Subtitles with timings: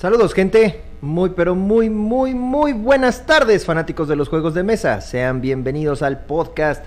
[0.00, 5.02] Saludos gente, muy pero muy muy muy buenas tardes fanáticos de los juegos de mesa.
[5.02, 6.82] Sean bienvenidos al podcast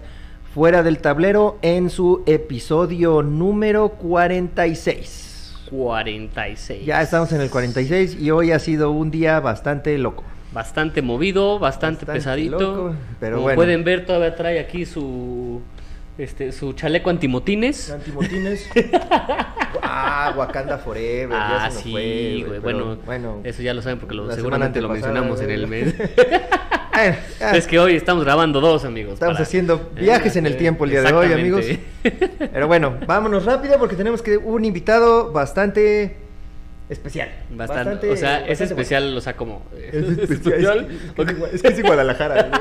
[0.55, 5.67] Fuera del Tablero en su episodio número 46.
[5.69, 6.87] 46.
[6.87, 10.23] Ya estamos en el 46 y hoy ha sido un día bastante loco.
[10.51, 12.59] Bastante movido, bastante, Bastante pesadito.
[12.59, 13.57] loco, pero Como bueno.
[13.57, 15.61] pueden ver, todavía trae aquí su
[16.17, 17.91] este su chaleco antimotines.
[17.91, 18.67] Antimotines.
[19.93, 21.37] ah, Wakanda Forever.
[21.39, 22.43] Ah, ya se nos sí, güey.
[22.43, 23.41] pero Bueno, bueno.
[23.43, 25.93] eso ya lo saben porque lo, seguramente lo mencionamos en el mes.
[26.95, 27.17] Eh,
[27.55, 29.13] es que hoy estamos grabando dos, amigos.
[29.15, 31.65] Estamos para- haciendo viajes en el Eh, tiempo el día de hoy, amigos.
[32.53, 36.17] Pero bueno, vámonos rápido porque tenemos que un invitado bastante
[36.89, 37.29] especial.
[37.49, 39.63] Bastante, o sea, es especial, o sea, como...
[39.71, 39.87] bueno.
[40.21, 40.87] Es especial.
[41.17, 42.51] Es, que- es que es en Guadalajara.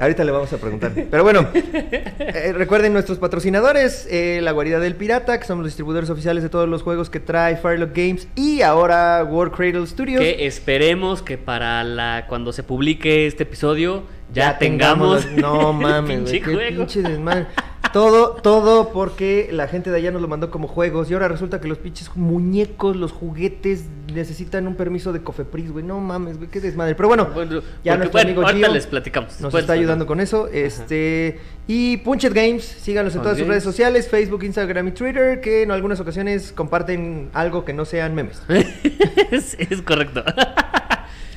[0.00, 0.92] Ahorita le vamos a preguntar.
[1.10, 6.08] Pero bueno, eh, recuerden nuestros patrocinadores, eh, La Guarida del Pirata, que somos los distribuidores
[6.08, 10.20] oficiales de todos los juegos que trae Firelock Games y ahora World Cradle Studios.
[10.22, 16.30] Que esperemos que para la cuando se publique este episodio ya, tengamos las- No mames.
[16.30, 16.78] Qué juego.
[16.86, 17.46] pinche desmadre.
[17.92, 21.60] Todo, todo porque la gente de allá nos lo mandó como juegos y ahora resulta
[21.60, 25.84] que los pinches muñecos, los juguetes necesitan un permiso de Cofepris, güey.
[25.84, 26.94] No mames, güey, qué desmadre.
[26.94, 29.40] Pero bueno, Bueno, ya porque, nuestro bueno, amigo Gio les platicamos.
[29.40, 30.48] nos está ayudando con eso.
[30.48, 35.62] Este y Punchet Games, síganos en todas sus redes sociales, Facebook, Instagram y Twitter, que
[35.62, 38.42] en algunas ocasiones comparten algo que no sean memes.
[39.30, 40.24] es, es correcto.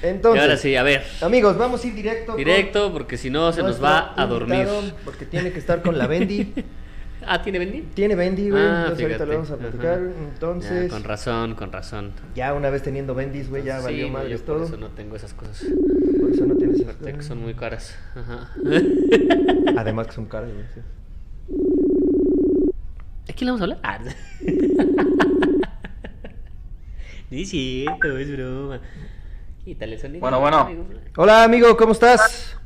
[0.03, 1.03] Entonces, y ahora sí, a ver.
[1.21, 2.35] amigos, vamos a ir directo.
[2.35, 4.67] Directo, porque si no se nos va a dormir.
[5.05, 6.53] Porque tiene que estar con la Bendy.
[7.25, 7.83] Ah, ¿tiene Bendy?
[7.93, 8.61] Tiene Bendy, güey.
[8.61, 9.25] Ah, entonces ahorita fíjate.
[9.27, 9.93] lo vamos a platicar.
[9.93, 10.03] Ajá.
[10.33, 12.11] Entonces, Ya, con razón, con razón.
[12.35, 14.65] ya una vez teniendo Bendis, güey, ya Sí, valió no, madres yo por todo.
[14.65, 15.65] eso no tengo esas cosas.
[16.19, 17.25] Por eso no tienes esas que cosas.
[17.25, 17.97] son muy caras.
[18.13, 18.51] Ajá.
[19.77, 20.65] Además que son caras, güey.
[20.73, 20.81] sí.
[23.29, 23.79] ¿A quién le vamos a hablar?
[23.83, 23.99] Ah.
[27.31, 28.81] No es cierto, es broma.
[29.63, 30.19] Quítale el sonido.
[30.19, 30.57] Bueno, bueno.
[30.59, 30.85] amigo.
[31.15, 32.57] Hola, amigo, ¿cómo estás?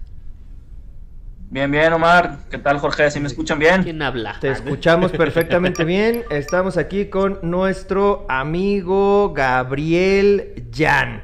[1.49, 2.39] Bien, bien, Omar.
[2.49, 3.09] ¿Qué tal, Jorge?
[3.11, 3.83] ¿Sí me escuchan bien?
[3.83, 4.35] ¿Quién habla?
[4.41, 6.23] Te escuchamos perfectamente bien.
[6.29, 11.21] Estamos aquí con nuestro amigo Gabriel Jan.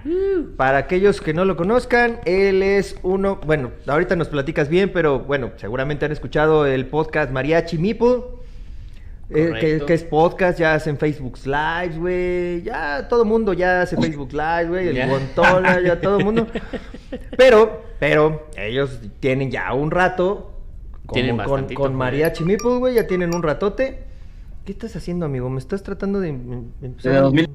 [0.57, 5.19] Para aquellos que no lo conozcan, él es uno, bueno, ahorita nos platicas bien, pero
[5.19, 8.42] bueno, seguramente han escuchado el podcast Mariachi Meeple.
[9.35, 12.61] Eh, que, es podcast, ya hacen Facebook Lives, güey.
[12.63, 14.87] Ya todo mundo ya hace Facebook Lives, güey.
[14.89, 15.07] El Ya.
[15.07, 16.47] Guantola, ya todo mundo.
[17.37, 20.53] Pero, pero, ellos tienen ya un rato
[21.11, 21.91] Tienen con, con güey.
[21.93, 22.95] Mariachi Meeple, güey.
[22.95, 24.03] Ya tienen un ratote.
[24.65, 25.49] ¿Qué estás haciendo, amigo?
[25.49, 27.21] ¿Me estás tratando de em- empezar?
[27.21, 27.49] 2000.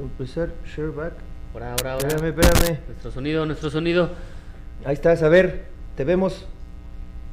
[0.00, 1.14] Empezar, share back.
[1.54, 2.08] Ahora, ahora, ahora.
[2.08, 2.78] Espérame, espérame.
[2.86, 4.10] Nuestro sonido, nuestro sonido.
[4.84, 5.64] Ahí estás, a ver,
[5.96, 6.46] te vemos,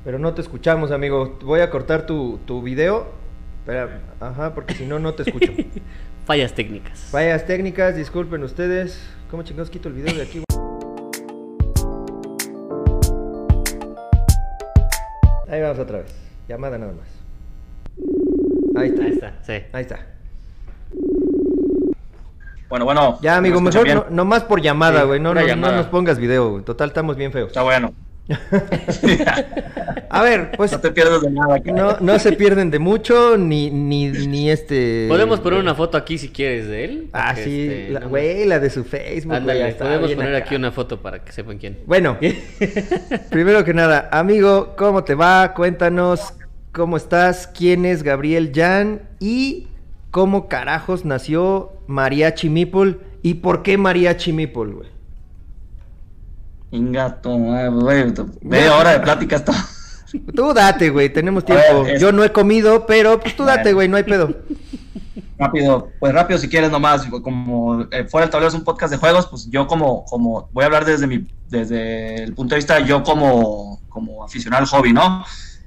[0.03, 1.37] pero no te escuchamos, amigo.
[1.43, 3.07] Voy a cortar tu, tu video.
[3.59, 5.51] Espera, ajá, porque si no, no te escucho.
[6.25, 6.99] Fallas técnicas.
[7.11, 9.01] Fallas técnicas, disculpen ustedes.
[9.31, 10.43] ¿Cómo chingados quito el video de aquí?
[15.49, 16.13] Ahí vamos otra vez.
[16.47, 17.07] Llamada nada más.
[18.75, 19.03] Ahí está.
[19.03, 19.53] Ahí está, sí.
[19.71, 19.99] Ahí está.
[22.67, 23.19] Bueno, bueno.
[23.21, 25.19] Ya, amigo, ¿me escuchan mejor no, más por llamada, Sí, güey.
[25.19, 26.63] no, no, no nos pongas video, güey.
[26.63, 27.47] Total, estamos bien feos.
[27.47, 27.93] Está bueno.
[30.09, 31.59] A ver, pues no te pierdas de nada.
[31.65, 35.05] no, no se pierden de mucho, ni, ni, ni este...
[35.09, 37.09] Podemos poner una foto aquí si quieres de él.
[37.13, 39.35] Ah, sí, este, la- güey, la de su Facebook.
[39.35, 40.45] Ándale, podemos poner acá.
[40.45, 41.79] aquí una foto para que sepan quién.
[41.85, 42.17] Bueno,
[43.29, 45.53] primero que nada, amigo, ¿cómo te va?
[45.53, 46.33] Cuéntanos
[46.71, 49.67] cómo estás, quién es Gabriel Jan y
[50.11, 54.92] cómo carajos nació Mariachi Meeple y por qué Mariachi Meeple, güey.
[56.73, 58.13] Ingato, güey.
[58.41, 59.53] Media hora de plática está.
[60.35, 61.83] Tú date, güey, tenemos tiempo.
[61.83, 64.29] ver, es- Yo no he comido, pero pues tú date, güey, no hay pedo.
[65.39, 67.05] Rápido, pues rápido si quieres nomás.
[67.23, 70.63] Como eh, fuera del tablero es un podcast de juegos, pues yo como, como voy
[70.63, 74.93] a hablar desde mi, desde el punto de vista yo como, como aficionado al hobby,
[74.93, 75.23] ¿no?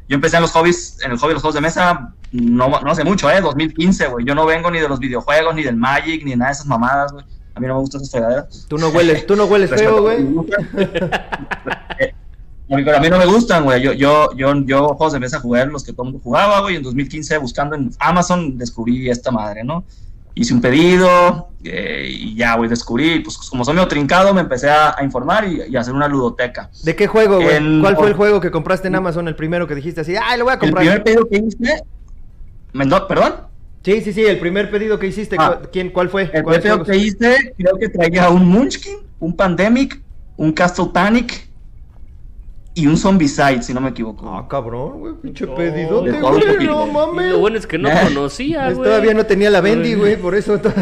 [0.08, 2.90] Yo empecé en los hobbies, en el hobby de los juegos de mesa, no, no
[2.90, 3.40] hace mucho, ¿eh?
[3.40, 4.25] 2015, güey.
[4.25, 7.12] Yo no vengo ni de los videojuegos, ni del Magic, ni nada de esas mamadas,
[7.12, 7.25] güey.
[7.56, 8.66] A mí no me gustan esas fregaderas.
[8.68, 10.18] Tú no hueles, tú no hueles feo, güey.
[12.68, 13.80] A mí, pero a mí no me gustan, güey.
[13.80, 16.76] Yo, yo, yo, yo juegos de mesa jugué los que todo el mundo jugaba, güey.
[16.76, 19.84] En 2015, buscando en Amazon, descubrí esta madre, ¿no?
[20.34, 23.20] Hice un pedido eh, y ya, güey, descubrí.
[23.20, 26.08] Pues como soy medio trincado, me empecé a, a informar y, y a hacer una
[26.08, 26.68] ludoteca.
[26.82, 27.80] ¿De qué juego, güey?
[27.80, 29.28] ¿Cuál fue el juego que compraste en Amazon?
[29.28, 30.82] El primero que dijiste así, ay, lo voy a El comprar.
[30.84, 31.82] primer pedido que hice.
[33.08, 33.34] ¿Perdón?
[33.86, 35.60] Sí, sí, sí, el primer pedido que hiciste, Ah.
[35.62, 36.28] ¿cu- ¿quién, ¿cuál fue?
[36.32, 40.02] El ¿Cuáles primer pedido que hice, creo que traía un Munchkin, un Pandemic,
[40.36, 41.46] un Castle Panic
[42.74, 44.28] y un Zombicide, si no me equivoco.
[44.28, 47.30] Ah, cabrón, güey, pinche No, pedidote, güey, no Y mames.
[47.30, 47.94] lo bueno es que no Eh.
[48.08, 48.88] conocía, Pues güey.
[48.90, 50.72] todavía no tenía la Bendy, güey, por eso, por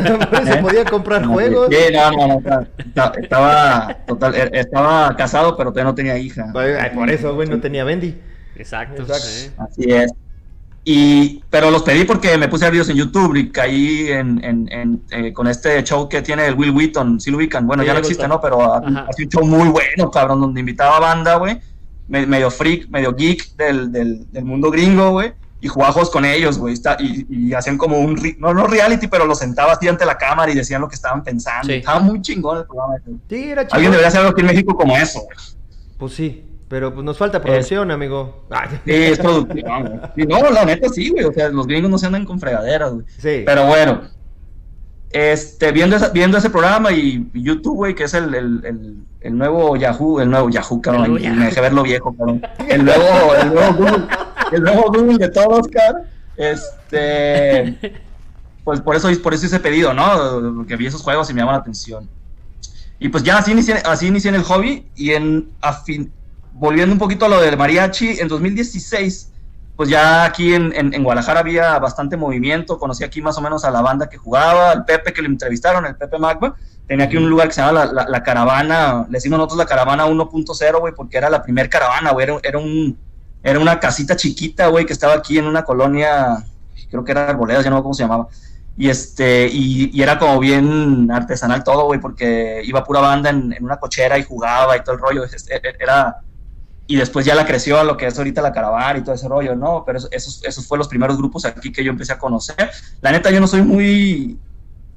[0.42, 0.58] eso ¿Eh?
[0.62, 1.68] podía comprar No, juegos.
[1.70, 2.62] sí, no, no, no,
[3.20, 6.50] estaba- total, eh, estaba casado, pero todavía no tenía hija.
[6.54, 8.18] Ay, por eso, güey, no tenía Bendy.
[8.56, 9.02] Exacto.
[9.02, 9.26] Exacto.
[9.26, 9.50] sí.
[9.58, 10.10] Así es.
[10.86, 14.44] Y, pero los pedí porque me puse a ver videos en YouTube y caí en,
[14.44, 17.66] en- en, eh, con este show que tiene el Will Wheaton, si lo ubican.
[17.66, 18.28] Bueno, Sí, ya no existe.
[18.28, 18.38] ¿no?
[18.40, 19.06] Pero Ajá.
[19.08, 21.58] hace un show muy bueno, cabrón, donde invitaba banda, güey.
[22.06, 25.32] me- medio freak, medio geek del, del, del mundo gringo, güey.
[25.62, 26.74] Y jugaba con ellos, güey.
[26.74, 30.04] está- Y, y hacían como un, re- no, no reality, pero los sentaba así ante
[30.04, 31.68] la cámara y decían lo que estaban pensando.
[31.68, 31.76] Sí.
[31.78, 32.96] Estaba muy chingón el programa.
[33.26, 33.74] Sí, era chido.
[33.76, 35.36] Alguien debería hacer algo aquí en México como eso, güey.
[35.96, 38.42] Pues sí, pero pues nos falta producción, amigo.
[38.50, 38.68] Ay.
[38.84, 39.18] Sí, es.
[40.16, 41.22] Sí, no, la neta sí, güey.
[41.22, 43.06] O sea, los gringos no se andan con fregaderas, güey.
[43.16, 43.44] Sí.
[43.46, 44.00] Pero bueno,
[45.10, 49.38] este, viendo, esa- viendo ese programa y, YouTube, güey, que es el, el, el, el
[49.38, 52.42] nuevo Yahoo, el nuevo Yahoo, cabrón, me dejé ver lo viejo, cabrón.
[52.68, 54.06] El nuevo, el nuevo Google,
[54.50, 56.02] el nuevo Google de todos, cabrón.
[56.36, 57.78] Este,
[58.64, 60.56] pues por eso, por eso hice pedido, ¿no?
[60.56, 62.08] Porque vi esos juegos y me llaman la atención.
[62.98, 66.10] Y pues ya así inicié, así inicié en el hobby y en, a fin-
[66.54, 69.32] volviendo un poquito a lo del mariachi, en 2016
[69.76, 73.64] pues ya aquí en, en, en Guadalajara había bastante movimiento, conocí aquí más o menos
[73.64, 76.54] a la banda que jugaba, el Pepe que lo entrevistaron, el Pepe Magma,
[76.86, 79.66] tenía aquí un lugar que se llama la, la, la caravana, le decimos nosotros la
[79.66, 82.96] caravana 1.0, güey, porque era la primer caravana, güey, era, era, un,
[83.42, 86.44] era una casita chiquita, güey, que estaba aquí en una colonia,
[86.88, 88.28] creo que era Arboledas, ya no sé cómo se llamaba,
[88.76, 93.52] y este, y, y era como bien artesanal todo, güey, porque iba pura banda en,
[93.52, 95.24] en una cochera y jugaba y todo el rollo,
[95.80, 96.20] era
[96.86, 99.26] y después ya la creció a lo que es ahorita la caravana y todo ese
[99.28, 99.84] rollo, ¿no?
[99.86, 102.70] Pero eso- esos, esos fueron los primeros grupos aquí que yo empecé a conocer.
[103.00, 104.38] La neta, yo no soy muy,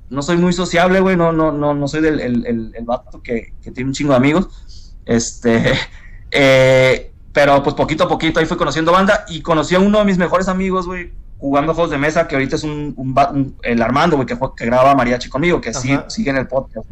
[0.09, 3.21] no soy muy sociable, güey, no, no, no, no soy del el, el, el vato
[3.21, 5.73] que, que tiene un chingo de amigos, este,
[6.31, 10.05] eh, pero pues poquito a poquito ahí fui conociendo banda y conocí a uno de
[10.05, 13.55] mis mejores amigos, güey, jugando juegos de mesa, que ahorita es un, un va- un-
[13.63, 16.87] el Armando, güey, que, que graba mariachi conmigo, que sí, sigue en el podcast.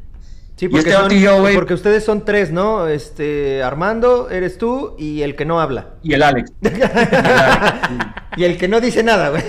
[0.58, 2.88] Sí, porque, este son- porque ustedes son tres, ¿no?
[2.88, 5.96] Este, Armando, eres tú y el que no habla.
[6.02, 6.52] Y el Alex.
[6.62, 7.98] Y el Alex, sí.
[8.38, 9.44] Y el que no dice nada, güey.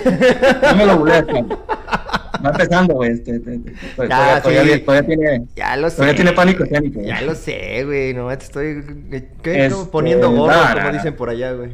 [0.63, 1.49] No me lo cabrón.
[2.45, 3.11] Va empezando, güey.
[3.11, 3.73] Este, este, este,
[4.11, 4.79] Ah, todavía- sí.
[4.81, 5.45] todavía tiene.
[5.55, 5.95] Ya lo sé.
[5.95, 8.13] Todavía tiene pánico escénico, Ya lo sé, güey.
[8.13, 8.83] No, te estoy
[9.91, 11.17] poniendo gorro, nah, como nah, dicen nah.
[11.17, 11.71] por allá, güey.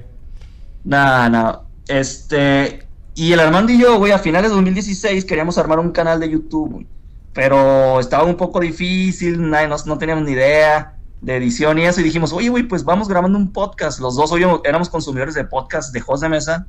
[0.83, 1.61] Nada, nada.
[1.87, 2.83] Este.
[3.15, 6.29] Y el Armando y yo, güey, a finales de 2016 queríamos armar un canal de
[6.29, 6.87] YouTube, güey.
[7.33, 11.99] Pero estaba un poco difícil, nadie, no, no teníamos ni idea de edición y eso.
[12.01, 13.99] Y dijimos, oye, güey, pues vamos grabando un podcast.
[13.99, 16.67] Los dos oíamos- éramos consumidores de podcast de juegos de mesa.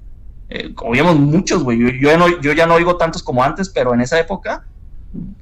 [0.49, 1.79] Eh, oíamos muchos, güey.
[1.79, 4.65] Yo, yo, ya no, yo ya no oigo tantos como antes, pero en esa época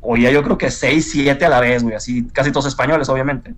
[0.00, 1.94] oía yo creo que 6, 7 a la vez, güey.
[1.94, 3.54] Así, casi todos españoles, obviamente.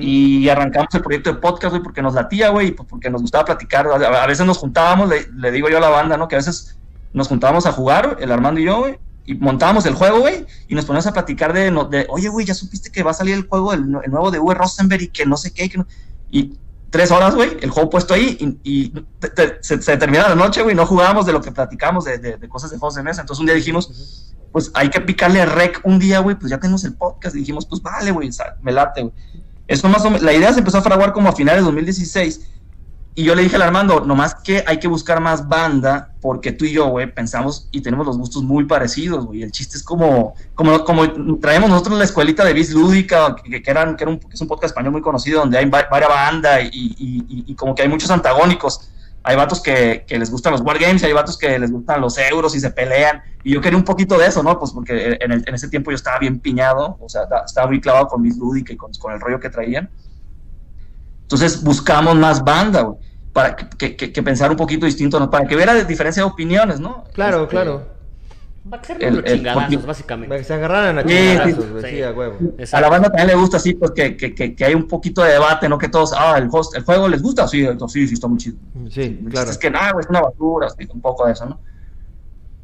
[0.00, 3.22] Y arrancamos el proyecto de podcast, güey, porque nos latía, güey, y pues porque nos
[3.22, 3.86] gustaba platicar.
[3.86, 6.28] A, a veces nos juntábamos, le, le digo yo a la banda, ¿no?
[6.28, 6.76] Que a veces
[7.12, 8.98] nos juntábamos a jugar, el Armando y yo, güey,
[9.30, 12.90] y montábamos el juego, güey, y nos poníamos a platicar de, oye, güey, ya supiste
[12.90, 14.54] que va a salir el juego, el, el nuevo de V.
[14.54, 15.86] Rosenberg, y que no sé qué, y que no-
[16.30, 16.58] Y
[16.90, 18.88] tres horas, güey, el juego puesto ahí, y, y
[19.20, 22.18] te- te- se, se termina la noche, güey, no jugábamos de lo que platicamos, de,
[22.18, 23.20] de- de cosas de juegos de mesa.
[23.20, 26.82] Entonces un día dijimos, pues hay que picarle rec un día, güey, pues ya tenemos
[26.84, 27.36] el podcast.
[27.36, 28.30] Y dijimos, pues vale, güey,
[28.62, 29.14] me late, güey.
[29.68, 32.40] Eso más o menos, la idea se empezó a fraguar como a finales de 2016.
[33.14, 36.64] Y yo le dije al Armando, nomás que hay que buscar más banda, porque tú
[36.64, 39.42] y yo, güey, pensamos y tenemos los gustos muy parecidos, güey.
[39.42, 44.04] El chiste es como, como, traemos nosotros la escuelita de Biz Lúdica, que, eran, que,
[44.04, 47.74] era un, es un podcast español muy conocido, donde hay va- varias bandas y, como
[47.74, 48.88] que hay muchos antagónicos.
[49.22, 52.60] Hay vatos que, les gustan los wargames hay vatos que les gustan los euros y
[52.60, 53.20] se pelean.
[53.44, 54.58] Y yo quería un poquito de eso, ¿no?
[54.58, 57.66] Pues porque en, el- en ese tiempo yo estaba bien piñado, o sea, ta- estaba
[57.66, 59.90] muy clavado con mis lúdica y con el rollo que traían.
[61.30, 62.98] Entonces buscamos más banda, güey,
[63.32, 65.30] para que, que- que- que pensar un poquito distinto, ¿no?
[65.30, 67.04] Para que hubiera diferencia de opiniones, ¿no?
[67.12, 67.86] Claro, Este, claro.
[68.70, 70.36] Va a ser el- chingadazos, básicamente.
[70.36, 71.96] que se agarraran a chingadazos, sí, sí.
[71.96, 72.36] Sí, a huevo.
[72.72, 75.22] A la banda también le gusta así, pues que, que, que, que hay un poquito
[75.22, 75.78] de debate, ¿no?
[75.78, 78.38] Que todos, ah, el, host, el juego les gusta, sí, entonces, sí, sí, está muy
[78.38, 78.56] chido.
[78.90, 79.50] Sí, claro.
[79.52, 81.60] Es que nada, güey, es una basura, así, un poco de eso, ¿no?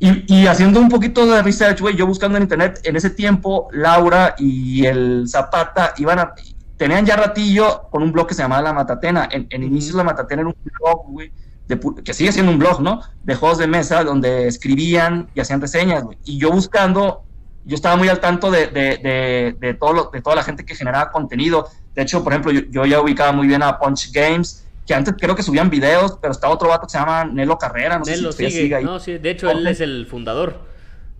[0.01, 3.69] Y, y haciendo un poquito de research, güey, yo buscando en internet, en ese tiempo,
[3.73, 6.35] Laura y el Zapata iban a,
[6.77, 9.29] tenían ya ratillo con un blog que se llamaba La Matatena.
[9.31, 11.33] En, en inicios La Matatena era un blog, güey,
[11.69, 13.01] de que sigue siendo un blog, ¿no?
[13.25, 16.19] De juegos de mesa donde escribían y hacían reseñas, güey.
[16.25, 17.23] Y yo buscando,
[17.65, 20.65] yo estaba muy al tanto de, de, de, de todo lo- de toda la gente
[20.65, 21.69] que generaba contenido.
[21.95, 25.15] De hecho, por ejemplo, yo, yo ya ubicaba muy bien a Punch Games, que antes
[25.19, 28.13] creo que subían videos, pero estaba otro vato que se llama Nelo Carrera, no sé
[28.13, 28.75] Nelo si todavía sigue.
[28.77, 28.85] ahí.
[28.85, 30.61] No, sí, de hecho, él es el fundador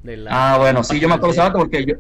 [0.05, 0.31] de la.
[0.55, 1.95] Ah, bueno, sí, yo me acuerdo de ese vato porque yo,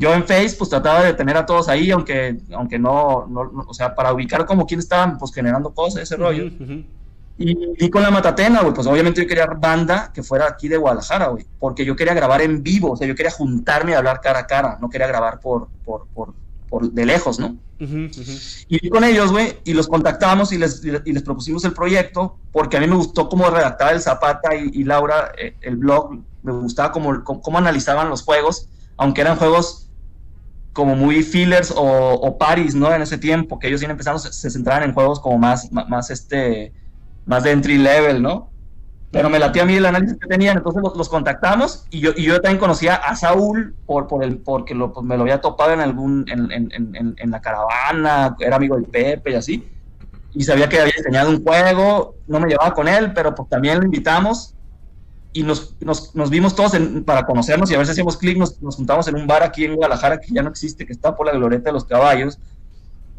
[0.00, 3.74] yo en Face pues trataba de tener a todos ahí, aunque, aunque no, no, o
[3.74, 6.46] sea, para ubicar como quién estaban pues generando cosas, ese rollo.
[7.36, 10.78] Y, y, con la Matatena, güey, pues obviamente yo quería banda que fuera aquí de
[10.78, 14.22] Guadalajara, güey, porque yo quería grabar en vivo, o sea, yo quería juntarme y hablar
[14.22, 16.32] cara a cara, no quería grabar por, por, por,
[16.70, 17.58] por de lejos, ¿no?
[18.68, 22.78] Y con ellos, güey, y los contactamos y les, y les propusimos el proyecto, porque
[22.78, 26.90] a mí me gustó cómo redactaba el Zapata y, Laura eh, el blog, me gustaba
[26.90, 29.89] cómo, cómo, analizaban los juegos, aunque eran juegos
[30.72, 32.92] como muy fillers o, o paris, ¿no?
[32.94, 36.10] En ese tiempo, que ellos iban empezando, se, se centraban en juegos como más, más,
[36.10, 36.72] este,
[37.26, 38.50] más de entry level, ¿no?
[39.10, 42.22] Pero me latió a mí el análisis que tenían, entonces los, contactamos y yo, y
[42.22, 45.72] yo también conocía a Saúl por, por el, porque lo, pues, me lo había topado
[45.72, 49.68] en algún, en, en, en, en, la caravana, era amigo del Pepe y así,
[50.32, 53.78] y sabía que había diseñado un juego, no me llevaba con él, pero pues también
[53.78, 54.54] lo invitamos
[55.32, 56.72] y nos, nos, nos vimos todos
[57.04, 59.64] para conocernos y a ver si hacíamos clic, nos, nos juntamos en un bar aquí
[59.64, 62.38] en Guadalajara que ya no existe, que está por la Glorieta de los Caballos,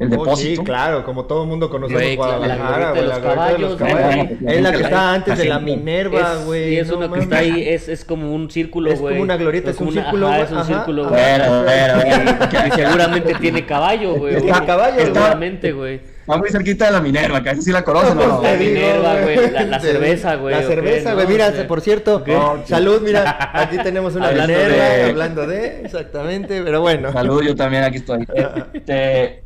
[0.02, 0.62] el oh, depósito.
[0.62, 4.42] Sí, claro, como todo el mundo conocemos Guadalajara, güey, la glorieta de los caballos.
[4.48, 6.70] Es la que está antes de la Minerva, güey.
[6.70, 8.96] Sí, es una que está ahí, es, es como un círculo, güey.
[8.96, 10.42] Es como una glorieta, es, un círculo, güey.
[10.42, 11.22] Es un círculo, güey.
[11.22, 14.42] Y seguramente tiene caballo, güey.
[14.42, 16.02] Tiene caballo, Seguramente, güey.
[16.32, 18.42] Está muy cerquita de la Minerva, que sí la conocen, ¿no?
[18.42, 19.52] La Minerva, güey.
[19.52, 20.56] La, cerveza, güey.
[20.56, 21.28] La cerveza, güey.
[21.28, 22.24] Mira, por cierto,
[22.66, 27.12] salud, mira, aquí tenemos una Minerva, hablando de, exactamente, pero bueno.
[27.12, 28.26] Salud, yo también aquí estoy.
[28.74, 29.44] Este,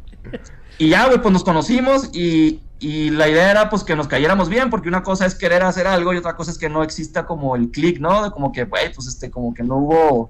[0.77, 4.47] y ya, güey, pues nos conocimos y, y, la idea era pues que nos cayéramos
[4.47, 7.25] bien, porque una cosa es querer hacer algo y otra cosa es que no exista
[7.25, 8.31] como el click, ¿no?
[8.31, 10.29] Como que, güey, pues este, como que no hubo,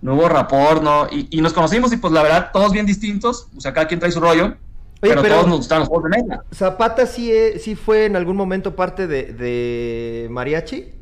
[0.00, 1.06] no hubo rapor, ¿no?
[1.10, 4.00] Y, y, nos conocimos y pues la verdad, todos bien distintos, o sea, cada quien
[4.00, 4.56] trae su rollo.
[5.02, 6.44] Pero, todos nos gustaban los juegos de mesa.
[6.54, 10.92] ¿Zapata sí, sí fue en algún momento parte de, de Mariachi?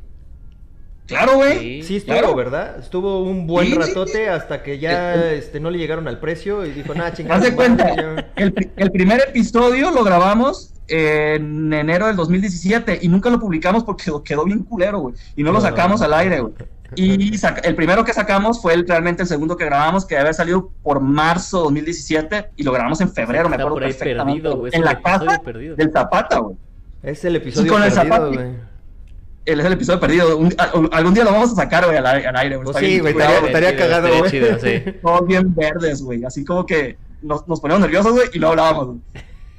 [1.07, 1.83] Claro, güey.
[1.83, 2.79] Sí, estuvo, ¿verdad?
[2.79, 6.95] Estuvo un buen ratote hasta que ya este, no le llegaron al precio y dijo,
[6.95, 7.37] nada, chingada.
[7.37, 7.93] Haz de cuenta,
[8.37, 14.11] el, el, primer episodio lo grabamos en enero del 2017 y nunca lo publicamos porque
[14.25, 15.17] quedó bien culero, güey.
[15.37, 16.55] Y no lo sacamos al aire, güey.
[16.97, 17.33] Y
[17.63, 20.71] el primero que sacamos fue el, realmente el segundo que grabamos, que debe haber salido
[20.83, 24.43] por marzo de 2017 y lo grabamos en febrero, me acuerdo perfectamente.
[24.43, 25.41] Perdido, en la casa
[25.77, 26.57] del Zapata, güey.
[27.03, 28.71] Es el episodio con perdido, güey
[29.45, 30.39] es el episodio perdido.
[30.93, 32.69] algún día lo vamos a sacar, güey, al, aire, güey.
[32.79, 35.01] sí, güey, estaría, cagado, güey.
[35.03, 36.25] Todos bien verdes, güey.
[36.25, 39.01] Así como que nos, nos poníamos nerviosos, güey, y no hablábamos, güey.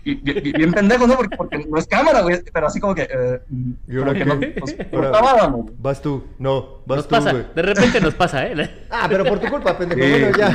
[0.03, 1.15] Y, bien, pendejos, ¿no?
[1.15, 2.41] Porque, porque, no es cámara, güey.
[2.51, 3.03] Pero así como que.
[3.03, 3.39] Eh,
[3.88, 7.34] ¿Y ahora que no, nos, Vas tú, no, vas nos tú, pasa.
[7.34, 8.86] De repente nos pasa, ¿eh?
[8.89, 10.01] ah, pero por tu culpa, pendejo.
[10.01, 10.51] Bueno, ya.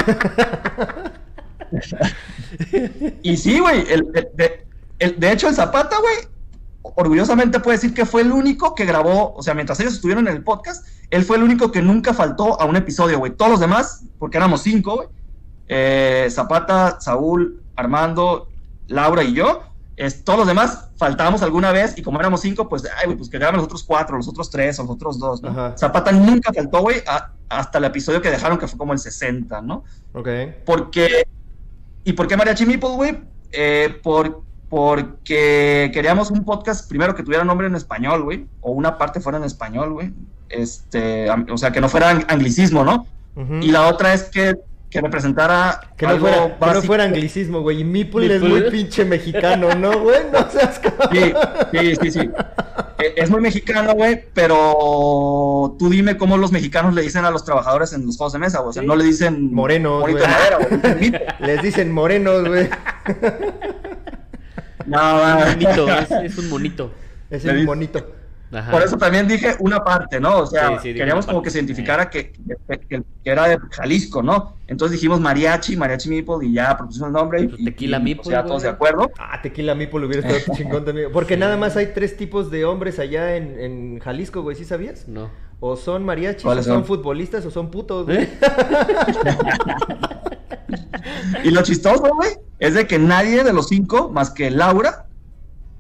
[3.23, 3.85] y sí, güey.
[3.89, 4.67] El, de,
[4.99, 6.17] el, de hecho, el Zapata, güey,
[6.97, 10.37] orgullosamente puede decir que fue el único que grabó, o sea, mientras ellos estuvieron en
[10.37, 13.33] el podcast, él fue el único que nunca faltó a un episodio, güey.
[13.33, 15.09] Todos los demás, porque éramos cinco, güey.
[15.69, 18.49] Eh, Zapata, Saúl, Armando,
[18.89, 19.63] Laura y yo.
[19.97, 23.39] Es, todos los demás faltábamos alguna vez y como éramos cinco, pues, ay, pues que
[23.39, 25.75] graban los otros cuatro, los otros tres, o los otros dos, ¿no?
[25.79, 27.03] Zapata nunca faltó, güey,
[27.49, 29.85] hasta el episodio que dejaron, que fue como el 60, ¿no?
[30.13, 30.29] Ok.
[30.67, 31.27] Porque,
[32.05, 33.19] ¿y por qué Mariachi Meeple, güey?
[33.53, 38.99] Eh, porque porque queríamos un podcast primero que tuviera nombre en español, güey, o una
[38.99, 40.13] parte fuera en español, güey.
[40.49, 43.07] Este, o sea, que no fuera anglicismo, ¿no?
[43.61, 44.57] Y la otra es que,
[44.97, 47.81] que representara que no fuera, que no fuera anglicismo, güey.
[47.81, 50.21] Y Meeple es muy pinche mexicano, ¿no, güey?
[50.33, 50.81] No seas
[51.13, 51.33] Sí,
[51.73, 52.31] sí, sí, sí.
[52.99, 57.45] E, es muy mexicano, güey, pero tú dime cómo los mexicanos le dicen a los
[57.45, 58.71] trabajadores en los juegos de mesa, güey.
[58.71, 60.17] O sea, no le dicen morenos, güey.
[61.41, 62.69] Les dicen morenos, güey.
[64.87, 65.89] No, es, monito,
[66.23, 66.91] es, un monito.
[67.29, 68.13] Es un monito.
[68.51, 70.39] Por eso también dije una parte, ¿no?
[70.39, 72.33] O sea, queríamos como que se identificara que,
[72.89, 74.57] que, era de Jalisco, ¿no?
[74.69, 77.51] Entonces dijimos mariachi, mariachi Meeple y ya propusimos el nombre.
[77.57, 79.11] Y, tequila y, pues, ya todos de acuerdo.
[79.19, 81.11] Ah, tequila Meeple hubiera estado chingón también.
[81.13, 85.09] Porque nada más hay tres tipos de hombres allá en, en Jalisco, güey, ¿sí sabías?
[85.09, 85.29] No.
[85.59, 88.29] O son mariachis, o son, futbolistas, o son putos, güey.
[91.45, 95.07] y lo chistoso, güey, es de que nadie de los cinco, más que Laura,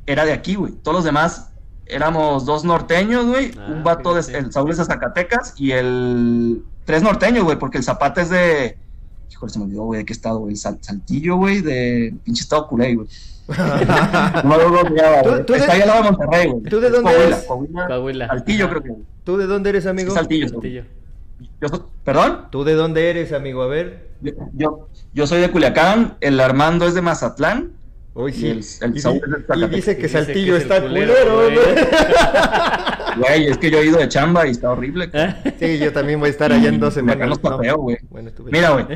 [0.07, 0.73] era de aquí, güey.
[0.83, 1.53] Todos los demás
[1.87, 3.53] éramos dos norteños, güey.
[3.59, 6.63] Ah, un vato de el Saúl es de Zacatecas y el.
[6.85, 8.77] Tres norteños, güey, porque el Zapata es de.
[9.31, 10.57] Híjole, se me olvidó, güey, de qué estado, güey.
[10.57, 13.09] Saltillo, güey, de pinche estado culé, güey.
[14.45, 15.61] no lo güey.
[15.61, 16.63] Está ahí al lado de Monterrey, güey.
[16.65, 17.45] ¿Tú de dónde eres?
[17.45, 18.29] Coahuila.
[18.29, 18.95] Saltillo, creo que.
[19.25, 20.13] ¿Tú de dónde eres, amigo?
[20.13, 20.49] Saltillo.
[20.49, 20.85] Saltillo.
[22.05, 22.47] ¿Perdón?
[22.51, 23.63] ¿Tú de dónde eres, amigo?
[23.63, 24.07] A ver.
[24.55, 27.76] Yo, yo, soy de Culiacán, el Armando es de Mazatlán
[28.19, 28.47] Uy, sí.
[28.47, 30.73] Y el- el y, Saúl es el y dice que Dice Saltillo que es el
[30.73, 31.35] está culero,
[33.19, 33.47] güey.
[33.47, 35.11] es que yo he ido de chamba y está horrible.
[35.61, 37.29] Sí, yo también voy a estar allá en dos Culiacán semanas.
[37.29, 37.99] no está feo, güey.
[38.09, 38.87] Bueno, Mira, güey,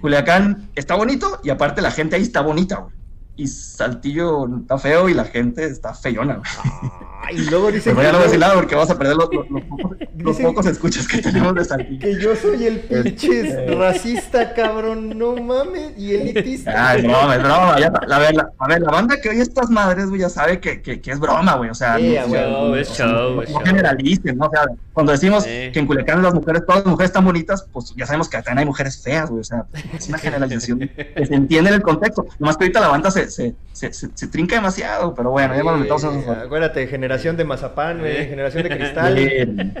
[0.00, 2.94] Culiacán está bonito y aparte la gente ahí está bonita, güey.
[3.38, 6.92] Y Saltillo está feo y la gente está feyona, güey.
[7.28, 9.28] Ah, y luego dicen Pero que, ya no voy a porque vas a perder los,
[9.32, 11.98] los- los pocos, los pocos escuchas que tenemos de Saltillo.
[12.00, 15.18] que yo soy el pinche racista, cabrón.
[15.18, 15.92] No mames.
[15.98, 16.94] Y elitista.
[16.94, 17.80] Es broma, es broma.
[17.80, 20.60] ya- a, ver, la, a ver, la banda que oye estas madres, güey, ya sabe
[20.60, 21.70] que, que, que es broma, güey.
[21.70, 24.46] O sea, Sí, no, es show, no, no generalicen, ¿no?
[24.46, 25.70] O sea, cuando decimos Sí.
[25.72, 28.58] que en Culiacán las mujeres, todas las mujeres están bonitas, pues ya sabemos que también
[28.58, 29.40] hay mujeres feas, güey.
[29.40, 29.64] O sea,
[29.98, 32.26] es una generalización que se entiende en el contexto.
[32.38, 35.62] Nomás que ahorita la banda se, se, se, se, se trinca demasiado, pero bueno, ya
[35.62, 38.26] nos metamos Acuérdate, generación de mazapán, güey, Eh.
[38.26, 39.14] generación de cristal.
[39.16, 39.74] Bien.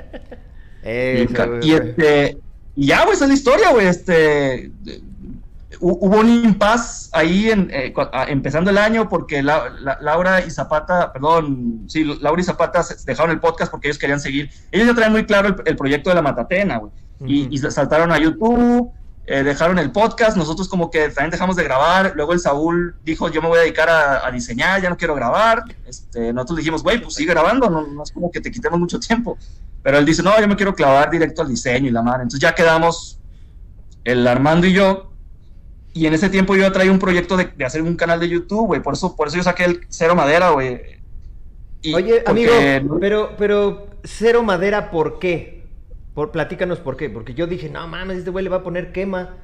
[0.82, 1.26] Eh,
[1.62, 2.38] Y, y, este,
[2.76, 3.86] y ya, güey, esa es la historia, güey.
[3.86, 4.70] Este,
[5.80, 7.92] hubo un impas ahí en, eh,
[8.28, 12.96] empezando el año porque la- la- Laura y Zapata, perdón, sí, Laura y Zapata se-
[13.04, 14.48] dejaron el podcast porque ellos querían seguir.
[14.72, 16.92] Ellos ya traían muy claro el, el proyecto de la Matatena, güey.
[17.26, 18.92] Y saltaron a YouTube,
[19.26, 23.28] eh, dejaron el podcast, nosotros como que también dejamos de grabar, luego el Saúl dijo,
[23.28, 26.82] yo me voy a dedicar a, a diseñar, ya no quiero grabar, este, nosotros dijimos,
[26.82, 29.36] güey, pues sigue grabando, no, no es como que te quitemos mucho tiempo,
[29.82, 32.40] pero él dice, no, yo me quiero clavar directo al diseño y la madre, entonces
[32.40, 33.18] ya quedamos
[34.04, 35.10] el Armando y yo,
[35.92, 38.66] y en ese tiempo yo traía un proyecto de, de hacer un canal de YouTube,
[38.66, 40.80] güey, por eso, por eso yo saqué el Cero Madera, güey.
[41.94, 45.55] Oye, amigo, porque- pero, pero cero madera, ¿por qué?
[46.16, 47.08] Por, platícanos por qué.
[47.10, 49.34] Porque yo dije, no mames, este güey le va a poner quema.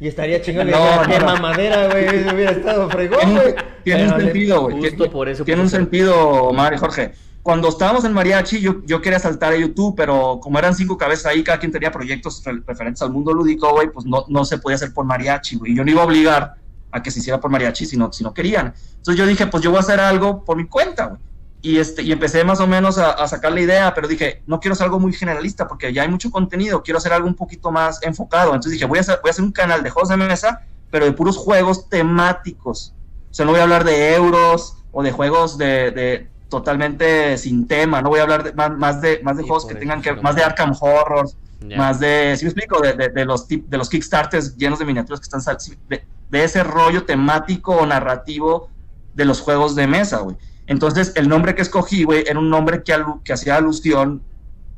[0.00, 1.40] Y estaría chingón No, quema no.
[1.42, 2.28] madera, güey.
[2.34, 3.48] Hubiera estado fregón, güey.
[3.50, 4.76] un, tiene un sentido, güey.
[4.80, 7.12] Justo Tiene- por eso Tiene un sentido, Omar y Jorge.
[7.42, 11.26] Cuando estábamos en Mariachi, yo, yo quería saltar a YouTube, pero como eran cinco cabezas
[11.26, 14.58] ahí, cada quien tenía proyectos re- referentes al mundo lúdico, güey, pues no, no se
[14.58, 15.74] podía hacer por Mariachi, güey.
[15.76, 16.54] Yo no iba a obligar
[16.90, 18.72] a que se hiciera por Mariachi si no, si no querían.
[18.96, 21.20] Entonces yo dije, pues yo voy a hacer algo por mi cuenta, güey.
[21.64, 24.58] Y, este, y empecé más o menos a, a sacar la idea, pero dije, no
[24.58, 27.70] quiero hacer algo muy generalista porque ya hay mucho contenido, quiero hacer algo un poquito
[27.70, 28.48] más enfocado.
[28.48, 31.04] Entonces dije, voy a hacer, voy a hacer un canal de juegos de mesa, pero
[31.04, 32.92] de puros juegos temáticos.
[33.30, 37.66] O sea, no voy a hablar de euros o de juegos de, de totalmente sin
[37.68, 40.02] tema, no voy a hablar de, más, más de, más de Sí, juegos que tengan
[40.02, 40.42] sí que, más de.
[40.44, 41.28] Arkham Horror,
[41.60, 41.76] Ya.
[41.78, 45.20] más de, si me explico, de, de- de los de los Kickstarters llenos de miniaturas
[45.20, 48.68] que están sí, de, de ese rollo temático o narrativo
[49.14, 50.36] de los juegos de mesa, güey.
[50.66, 54.22] Entonces, el nombre que escogí, güey, era un nombre que, alu- que hacía alusión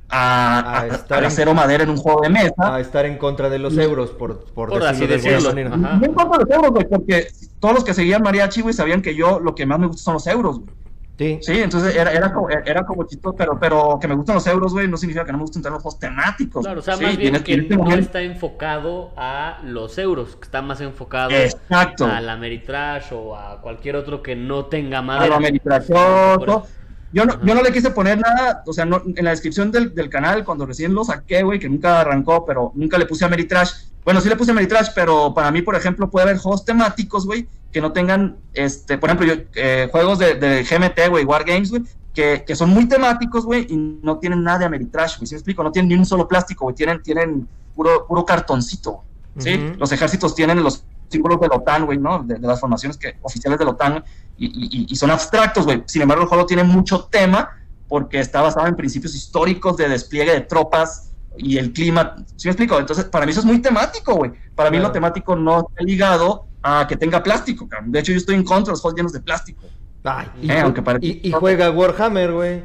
[0.08, 2.74] a, A a- estar en- acero madera en un juego de mesa.
[2.74, 5.70] A estar en contra de los euros, por, por, Por así decirlo de decirlo.
[5.70, 5.88] manera.
[5.90, 5.96] Ajá.
[5.98, 7.26] No importa los euros, güey, porque
[7.60, 10.14] todos los que seguían mariachi, güey, sabían que yo lo que más me gusta son
[10.14, 10.70] los euros, güey.
[11.16, 11.38] Sí.
[11.42, 14.72] Sí, entonces era, era, como, era como chistoso, pero, pero que me gustan los euros,
[14.72, 16.64] güey, no significa que no me gusten tener los juegos temáticos.
[16.64, 20.34] Claro, o sea, Sí, más bien que este no momento- está enfocado a los euros,
[20.34, 22.06] que está más enfocado Exacto.
[22.06, 25.26] a la Meritrash o a cualquier otro que no tenga a madera.
[25.28, 26.66] lo ameritrachoso.
[27.12, 29.94] Yo no, yo no le quise poner nada, o sea, no, en la descripción del,
[29.94, 33.70] del canal, cuando recién lo saqué, güey, que nunca arrancó, pero nunca le puse Ameritrash.
[34.04, 37.48] Bueno, sí le puse Ameritrash, pero para mí, por ejemplo, puede haber juegos temáticos, güey,
[37.72, 41.82] que no tengan, este, por ejemplo, yo, eh, juegos de, de GMT, güey, Wargames, güey,
[42.12, 45.38] que, que son muy temáticos, güey, y no tienen nada de Ameritrash, güey, ¿sí me
[45.38, 45.62] explico?
[45.64, 49.02] No tienen ni un solo plástico, güey, tienen, tienen puro, puro cartoncito,
[49.38, 49.54] ¿sí?
[49.54, 49.78] Ujú.
[49.78, 52.22] Los ejércitos tienen los símbolos de la OTAN, güey, ¿no?
[52.22, 54.04] De, de las formaciones que, oficiales de la OTAN,
[54.36, 55.82] y, y- y son abstractos, güey.
[55.86, 57.50] Sin embargo, el juego tiene mucho tema
[57.88, 62.16] porque está basado en principios históricos de despliegue de tropas y el clima.
[62.36, 62.78] ¿Sí me explico?
[62.78, 64.32] Entonces, para mí eso es muy temático, güey.
[64.54, 64.88] Para mí Claro.
[64.88, 67.92] lo temático no está ligado a que tenga plástico, cabrón.
[67.92, 69.62] De hecho, yo estoy en contra de los juegos llenos de plástico.
[70.04, 72.62] Ay, y, Eh, ju- aunque parece- y- y juega Warhammer, güey.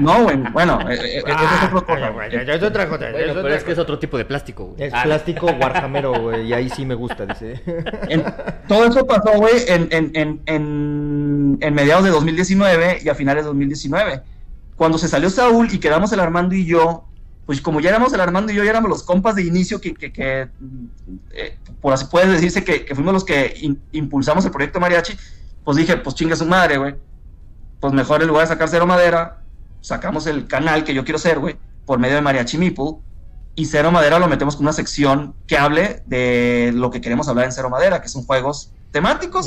[0.00, 0.36] No, güey.
[0.52, 2.12] Bueno, eh, eh, eso es otra cosa.
[2.20, 4.24] Ah, ya es otra cosa, Bueno, es pero otra es que es otro tipo de
[4.24, 4.84] plástico, güey.
[4.88, 7.60] Es Ah, plástico Warhamero, güey, y ahí sí me gusta, dice.
[8.08, 8.24] En-
[8.68, 13.42] todo eso pasó, güey, en, en, en, en, en mediados de 2019 y a finales
[13.44, 14.22] de 2019.
[14.76, 17.04] Cuando se salió Saúl y quedamos el Armando y yo,
[17.46, 19.94] pues como ya éramos el Armando y yo, ya éramos los compas de inicio que,
[19.94, 20.48] que, que,
[21.32, 25.14] eh, por así puede decirse que, que fuimos los que in- impulsamos el proyecto Mariachi,
[25.64, 26.94] pues dije, pues chinga su madre, güey.
[27.80, 29.42] Pues mejor en lugar de sacar Cero Madera,
[29.80, 32.96] sacamos el canal que yo quiero ser, güey, por medio de Mariachi Meeple,
[33.54, 37.46] y Cero Madera lo metemos con una sección que hable de lo que queremos hablar
[37.46, 39.46] en Cero Madera, que son juegos temáticos,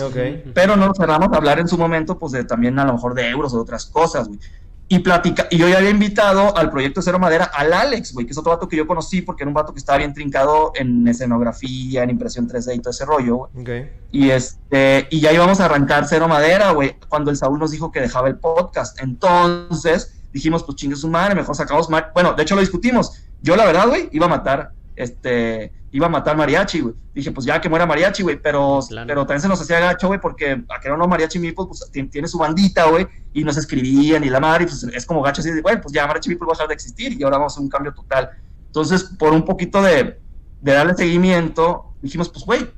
[0.53, 3.13] pero no nos cerramos a hablar en su momento, pues de también a lo mejor
[3.13, 4.39] de euros o de otras cosas, güey.
[4.87, 8.33] Y platica, y yo ya había invitado al proyecto Cero Madera al Alex, güey, que
[8.33, 11.07] es otro vato que yo conocí porque era un vato que estaba bien trincado en
[11.07, 13.89] escenografía, en impresión 3D y todo ese rollo, güey.
[14.11, 17.91] Y este, y ya íbamos a arrancar Cero Madera, güey, cuando el Saúl nos dijo
[17.91, 19.01] que dejaba el podcast.
[19.01, 21.89] Entonces, dijimos, pues chingue su madre, mejor sacamos.
[22.13, 23.23] Bueno, de hecho lo discutimos.
[23.41, 26.95] Yo, la verdad, güey, iba a matar este, iba a matar mariachi, güey.
[27.13, 30.19] Dije, pues ya que muera mariachi, güey, pero, pero también se nos hacía gacho, güey,
[30.19, 34.29] porque a que no mariachi Meeple, pues tiene, su bandita, güey, y nos escribían y
[34.29, 36.55] la madre, pues es como gacho así de, bueno, pues ya mariachi Meeple va a
[36.55, 38.29] dejar de existir y ahora vamos a hacer un cambio total.
[38.67, 40.19] Entonces, por un poquito de,
[40.61, 42.69] de darle seguimiento, dijimos, pues, güey,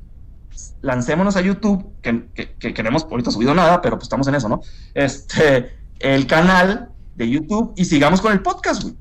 [0.82, 4.28] lancémonos a YouTube, que, que, que, que no hemos ahorita subido nada, pero pues estamos
[4.28, 4.62] en eso, ¿no?
[4.94, 8.96] Este, el canal de YouTube y sigamos con el podcast, güey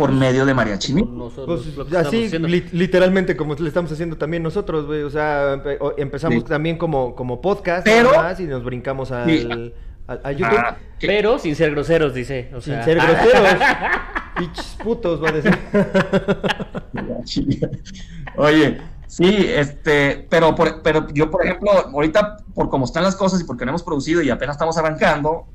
[0.00, 2.30] por medio de Mariachi Pues, así,
[2.72, 5.02] literalmente, como le estamos haciendo también nosotros, güey.
[5.02, 5.62] O sea,
[5.98, 9.74] empezamos también como, como podcast, pero, y nos brincamos al,
[10.06, 10.56] a, YouTube.
[10.56, 12.48] Ah, pero sin ser groseros, dice.
[12.60, 13.60] sin ser groseros.
[14.38, 15.58] Pichos putos, va a decir.
[18.36, 18.80] Oye,
[19.10, 23.64] Sí, este, pero, pero yo, por ejemplo, ahorita, por cómo están las cosas y porque
[23.64, 25.46] no hemos producido y apenas estamos arrancando,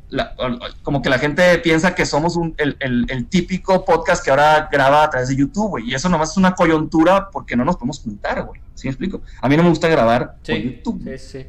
[0.83, 5.05] como que la gente piensa que somos un, el, el, típico podcast que ahora graba
[5.05, 5.89] a través de YouTube, güey.
[5.89, 8.59] Y eso nomás es una coyuntura porque no nos podemos juntar, güey.
[8.73, 9.21] ¿Sí me explico?
[9.39, 11.17] A mí no me gusta grabar por YouTube.
[11.17, 11.45] Sí, sí.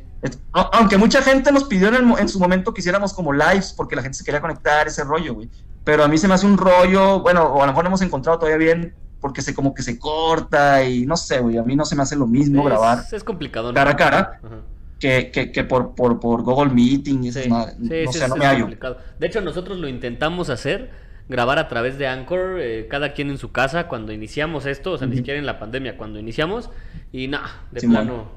[0.52, 4.02] Aunque mucha gente nos pidió en, en, su momento que hiciéramos como lives porque la
[4.02, 5.50] gente se quería conectar, ese rollo, güey.
[5.82, 8.02] Pero a mí se me hace un rollo, bueno, o a lo mejor no hemos
[8.02, 11.76] encontrado todavía bien porque se como que se corta y no sé, güey, a mí
[11.76, 13.04] no se me hace lo mismo grabar.
[13.10, 13.72] Es complicado.
[13.72, 14.40] Cara a cara.
[14.98, 17.66] Que, que, que, por, por, por Google Meeting y sí, no
[18.12, 18.68] sé, no me hallo.
[19.18, 20.90] De hecho, nosotros lo intentamos hacer,
[21.28, 24.98] grabar a través de Anchor, eh, cada quien en su casa cuando iniciamos esto, o
[24.98, 26.70] sea, ni siquiera en la pandemia, cuando iniciamos,
[27.12, 28.28] y nada, de plano.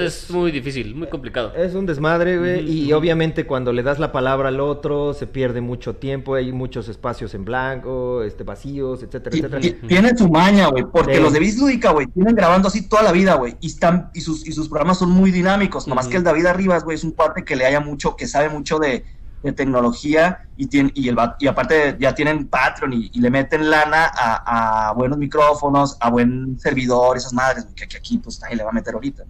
[0.00, 1.52] es, muy difícil, muy complicado.
[1.54, 2.86] Es un desmadre, güey.
[2.86, 6.88] y obviamente cuando le das la palabra al otro, se pierde mucho tiempo, hay muchos
[6.88, 9.86] espacios en blanco, este, vacíos, etcétera, etcétera.
[9.86, 13.34] Tiene su maña, güey, porque los de Bislúdica, güey, tienen grabando así toda la vida,
[13.34, 13.56] güey.
[13.60, 15.86] Y están, y sus, y sus programas son muy dinámicos.
[15.86, 18.48] Nomás que el David Arribas, güey, es un parte que le haya mucho, que sabe
[18.48, 19.04] mucho de
[19.42, 24.10] de tecnología y, tiene, y, el, y aparte ya tienen Patreon y, le meten lana
[24.14, 28.72] a, buenos micrófonos, a buen servidor, esas madres, que, aquí pues nadie le va a
[28.72, 29.24] meter ahorita.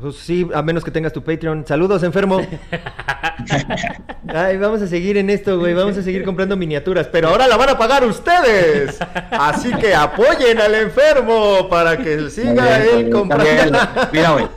[0.00, 1.66] Pues sí, a menos que tengas tu Patreon.
[1.66, 2.40] Saludos, enfermo.
[4.28, 5.74] Ay, vamos a seguir en esto, güey.
[5.74, 7.06] Vamos a seguir comprando miniaturas.
[7.08, 8.98] Pero ahora la van a pagar ustedes.
[9.30, 13.78] Así que apoyen al enfermo para que siga él comprando.
[14.10, 14.48] Mira, güey.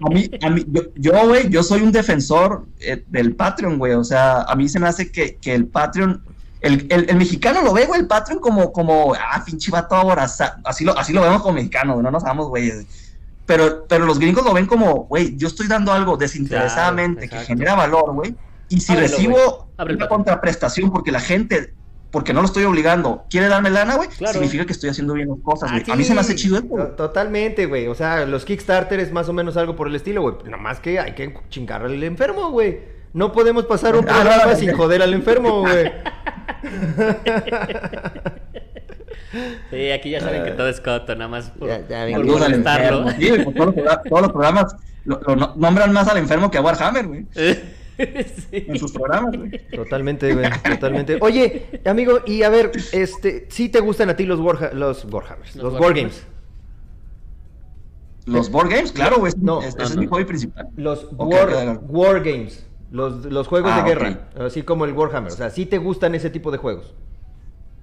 [0.00, 0.64] A mí, a mí,
[0.96, 3.92] yo, güey, yo, soy un defensor eh, del Patreon, güey.
[3.92, 6.22] O sea, a mí se me hace que, que el Patreon,
[6.60, 10.28] el, el, mexicano lo ve, güey, el Patreon como, como, ah, pinche vato ahora.
[10.64, 12.72] Así lo, así lo vemos como mexicano, no nos damos, güey.
[13.46, 17.74] Pero, pero los gringos lo ven como, güey, yo estoy dando algo desinteresadamente que genera
[17.74, 18.34] valor, güey.
[18.68, 21.74] Y si recibo una contraprestación porque la gente
[22.12, 25.38] porque no lo estoy obligando, quiere darme lana, güey, significa que estoy haciendo bien las
[25.42, 25.82] cosas, güey.
[25.90, 26.76] a mí se me hace chido esto.
[26.88, 27.88] Totalmente, güey.
[27.88, 30.34] O sea, los Kickstarter es más o menos algo por el estilo, güey.
[30.44, 32.80] Nada más que hay que chingar al enfermo, güey.
[33.14, 35.90] No podemos pasar un ah, programa sin joder al enfermo, güey.
[39.70, 43.10] Sí, aquí ya saben que todo es coto, nada más por, ya, ya, por molestarlo.
[43.12, 45.18] Sí, todos, los, todos, los, programas lo,
[45.56, 47.26] nombran más al enfermo que a Warhammer, güey.
[48.52, 49.50] En sus programas, güey.
[49.68, 50.50] Totalmente, güey.
[50.62, 51.18] Totalmente.
[51.20, 55.56] Oye, amigo, y a ver, este, ¿sí te gustan a ti los, Warha los Warhammers?
[55.56, 56.26] Los, Wargames.
[58.26, 58.92] ¿Los Board Games?
[58.92, 59.32] Claro, güey.
[59.40, 60.68] No, ese es mi hobby principal.
[60.76, 62.66] Los war, Wargames.
[62.90, 64.28] Los, los juegos de ah, guerra.
[64.38, 65.32] Así como el Warhammer.
[65.32, 66.94] O sea, ¿sí te gustan ese tipo de juegos?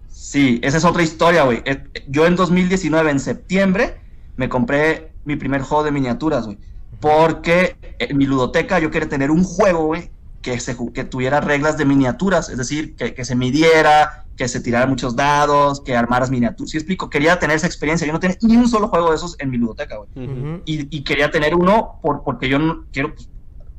[0.07, 1.61] Sí, esa es otra historia, güey.
[1.65, 3.99] Eh, yo en 2019, en septiembre,
[4.37, 6.57] me compré mi primer juego de miniaturas, güey.
[6.99, 11.77] Porque en mi ludoteca yo quería tener un juego, güey, que, se, que tuviera reglas
[11.77, 16.71] de miniaturas, es decir, que, se midiera, que se tiraran muchos dados, que armaras miniaturas.
[16.71, 17.09] ¿Sí explico?
[17.09, 18.07] Quería tener esa experiencia.
[18.07, 20.61] Yo no tenía ni un solo juego de esos en mi ludoteca, güey.
[20.65, 23.29] y, quería tener uno por, porque yo no, quiero, pues,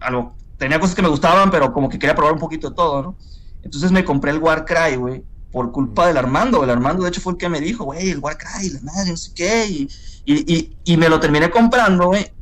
[0.00, 3.02] algo, tenía cosas que me gustaban, pero como que quería probar un poquito de todo,
[3.02, 3.16] ¿no?
[3.62, 6.62] Entonces me compré el Warcry, güey, por culpa del Armando.
[6.64, 9.16] El Armando, de hecho, fue el que me dijo, güey, el Warcry, la madre, no
[9.16, 9.66] sé qué.
[9.66, 9.88] Y,
[10.24, 12.32] y, y me lo terminé comprando, güey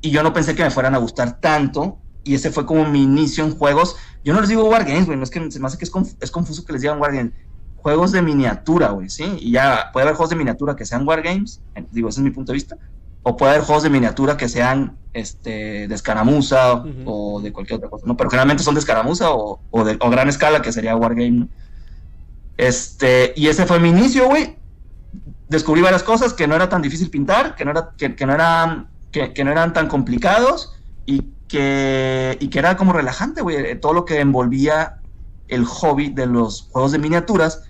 [0.00, 1.98] y yo no pensé que me fueran a gustar tanto.
[2.22, 3.96] Y ese fue como mi inicio en juegos.
[4.24, 6.30] Yo no les digo Wargames, güey, no es que se me hace que es, es
[6.30, 7.32] confuso que les digan Wargames.
[7.76, 9.24] Juegos de miniatura, güey, ¿sí?
[9.40, 12.52] Y ya puede haber juegos de miniatura que sean Wargames, digo, ese es mi punto
[12.52, 12.76] de vista.
[13.22, 17.88] O puede haber juegos de miniatura que sean este, de escaramuza o de cualquier otra
[17.88, 18.16] cosa, ¿no?
[18.18, 21.48] Pero generalmente son de escaramuza o, o de o gran escala, que sería Wargame,
[22.58, 24.56] Este, y ese fue mi inicio, güey.
[25.48, 28.34] Descubrí varias cosas, que no era tan difícil pintar, que no era, que, que no
[28.34, 30.74] era que, no eran tan complicados
[31.06, 35.00] y que, y que era como relajante, güey, eh, todo lo que envolvía
[35.50, 37.64] el hobby de los juegos de miniaturas.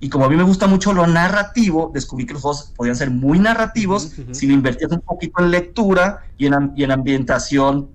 [0.00, 3.10] Y como a mí me gusta mucho lo narrativo, descubrí que los juegos podían ser
[3.10, 7.88] muy narrativos si lo invertías un poquito en lectura y en, y en ambientación,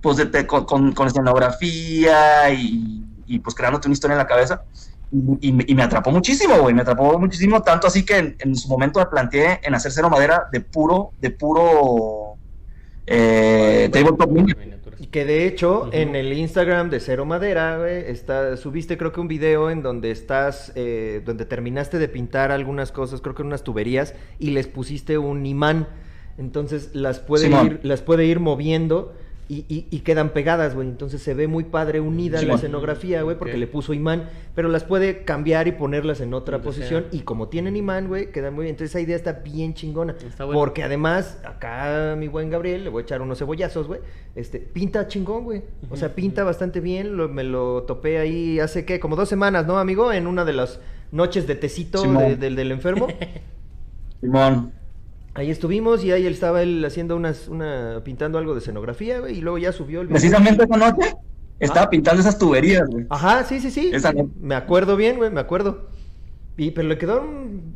[0.00, 4.62] pues de, con, con, escenografía y, y, pues creándote una historia en la cabeza.
[5.40, 9.06] y, me atrapó muchísimo, güey, me atrapó muchísimo, tanto así que en, su momento me
[9.06, 12.23] planteé en hacer cero madera de puro, de puro
[13.06, 14.30] eh, tabletop
[14.98, 19.20] Y que de hecho, en el Instagram de Cero Madera, güey, está, subiste creo que
[19.20, 23.64] un video en donde estás, eh, donde terminaste de pintar algunas cosas, creo que unas
[23.64, 25.88] tuberías, y les pusiste un imán.
[26.36, 29.14] Entonces las puede, ir, las puede ir moviendo
[29.48, 30.88] y, y, quedan pegadas, güey.
[30.88, 34.84] Entonces se ve muy padre unida la escenografía, güey, porque le puso imán, pero las
[34.84, 37.06] puede cambiar y ponerlas en otra posición.
[37.12, 38.74] Y como tienen imán, güey, quedan muy bien.
[38.74, 40.14] Entonces esa idea está bien chingona.
[40.52, 44.00] Porque además, acá mi buen Gabriel, le voy a echar unos cebollazos, güey.
[44.34, 45.62] Este, pinta chingón, güey.
[45.90, 47.14] O sea, pinta bastante bien.
[47.34, 48.98] me lo topé ahí hace, ¿qué?
[48.98, 50.10] Como dos semanas, ¿no, amigo?
[50.10, 50.80] En una de las
[51.12, 53.08] noches de tecito del enfermo.
[54.20, 54.72] Simón.
[55.34, 59.38] Ahí estuvimos y ahí él estaba él haciendo unas, una, pintando algo de escenografía, güey,
[59.38, 60.20] y luego ya subió el video.
[60.20, 61.16] Precisamente esa noche
[61.58, 63.06] estaba pintando esas tuberías, güey.
[63.10, 63.90] Ajá, sí, sí, sí.
[64.40, 65.88] Me acuerdo bien, güey, me acuerdo.
[66.56, 67.26] Y, pero le quedó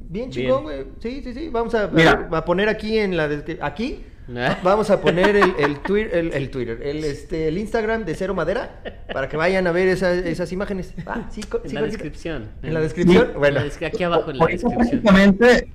[0.08, 0.84] bien chingón, güey.
[1.00, 1.48] Sí, sí, sí.
[1.48, 1.90] Vamos a,
[2.30, 3.28] a, poner aquí en la
[3.60, 4.04] aquí.
[4.30, 4.56] ¿Eh?
[4.62, 8.82] Vamos a poner el, el, Twitter, el, Twitter, el, este, el Instagram de Cero Madera
[9.12, 10.94] para que vayan a ver esas imágenes.
[11.06, 12.50] Ah, sí, en la descripción.
[12.62, 13.32] En la descripción.
[13.36, 15.68] Bueno, es que aquí abajo en la descripción prácticamente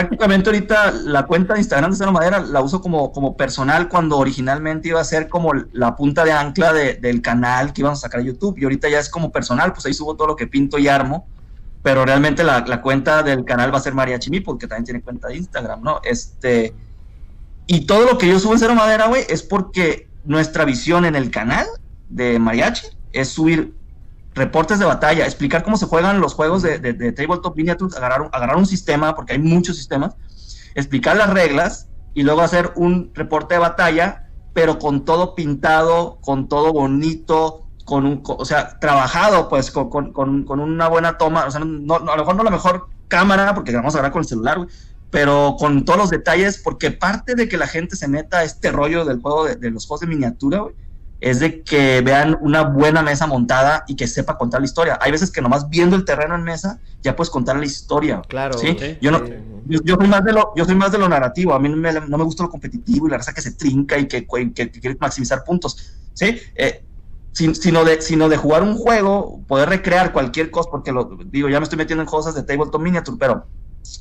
[0.00, 4.88] ahorita la cuenta de Instagram de Cero Madera la uso como, como personal cuando originalmente
[4.88, 8.24] iba a ser como la punta de ancla del canal que íbamos a sacar a
[8.24, 10.88] YouTube y ahorita ya es como personal, pues ahí subo todo lo que pinto y
[10.88, 11.26] armo,
[11.82, 15.28] pero realmente la, cuenta del canal va a ser María Chimi porque también tiene cuenta
[15.28, 16.00] de Instagram, ¿no?
[16.02, 16.74] Este,
[17.66, 21.14] y todo lo que yo subo en Cero Madera, güey, es porque nuestra visión en
[21.14, 21.66] el canal
[22.08, 23.74] de Mariachi es subir
[24.34, 28.56] reportes de batalla, explicar cómo se juegan los juegos de, de, Tabletop Miniatures, agarrar, agarrar
[28.56, 30.16] un sistema, porque hay muchos sistemas,
[30.74, 36.48] explicar las reglas y luego hacer un reporte de batalla, pero con todo pintado, con
[36.48, 41.50] todo bonito, con un, o sea, trabajado, pues, con, con, con una buena toma, o
[41.50, 44.28] sea, no, a lo mejor no la mejor cámara, porque vamos a grabar con el
[44.28, 44.66] celular,
[45.10, 48.72] pero con todos los detalles, porque parte de que la gente se meta a este
[48.72, 50.74] rollo del juego de, de los juegos de miniatura, güey,
[51.24, 54.98] es de que vean una buena mesa montada y que sepa contar la historia.
[55.00, 58.20] Hay veces que nomás viendo el terreno en mesa ya puedes contar la historia.
[58.28, 58.58] Claro.
[58.58, 58.76] ¿sí?
[59.00, 59.22] Yo, no,
[59.64, 61.54] yo, soy más de lo, yo soy más de lo narrativo.
[61.54, 64.26] A mí no me, gusta lo competitivo y la raza que se trinca y que,
[64.26, 65.94] quiere maximizar puntos.
[66.12, 66.38] ¿sí?
[66.56, 66.84] Eh,
[67.32, 71.58] sino, de, sino de jugar un juego, poder recrear cualquier cosa, porque lo digo, ya
[71.58, 73.46] me estoy metiendo en cosas de tabletop miniature, pero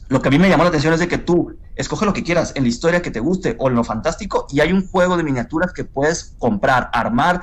[0.10, 2.24] lo que a mí me llamó la atención es de que tú escoge lo que
[2.24, 5.18] quieras en la historia que te guste o en lo fantástico y hay un juego
[5.18, 7.42] de miniaturas que puedes comprar, armar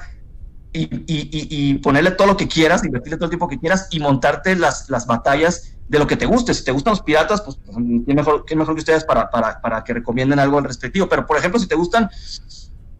[0.73, 4.89] y, ponerle todo lo que quieras, invertirle todo el tiempo que quieras y montarte las,
[4.89, 6.55] las batallas de lo que te guste.
[6.55, 7.77] Si te gustan los piratas, pues, pues
[8.07, 11.09] ¿qué mejor, mejor que ustedes para, para, para que recomienden algo al respectivo.
[11.09, 12.09] Pero, por ejemplo, si te gustan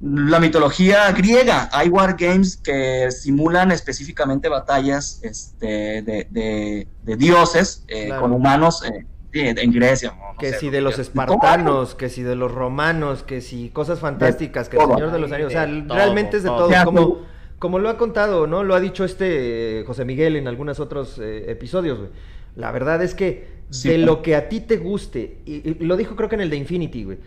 [0.01, 1.69] la mitología griega.
[1.73, 9.73] Hay wargames que simulan específicamente batallas este, de, de, dioses eh, con humanos eh, en
[9.73, 10.15] Grecia.
[10.39, 14.77] que si de los espartanos, que si de los romanos, que si cosas fantásticas, que
[14.77, 17.19] el Señor de los Anillos, o sea, realmente es de todo, como,
[17.59, 18.65] como lo ha contado, ¿no?
[18.65, 22.11] Lo ha dicho este José Miguel en algunos otros eh, episodios, güey.
[22.57, 26.29] La verdad es que de lo que a ti te guste, y, lo dijo creo
[26.29, 27.19] que en el de Infinity, güey.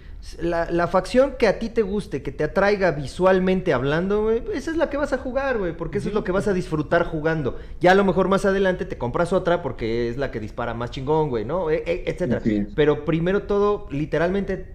[0.41, 4.77] La, facción que a ti te guste, que te atraiga visualmente hablando, güey, esa es
[4.77, 7.57] la que vas a jugar, güey, porque eso es lo que vas a disfrutar jugando.
[7.81, 10.91] Ya a lo mejor más adelante te compras otra porque es la que dispara más
[10.91, 11.69] chingón, güey, ¿no?
[11.69, 12.41] E, e, etcétera.
[12.75, 14.65] Pero primero todo, literalmente,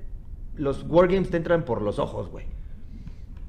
[0.57, 2.45] los wargames te entran por los ojos, güey.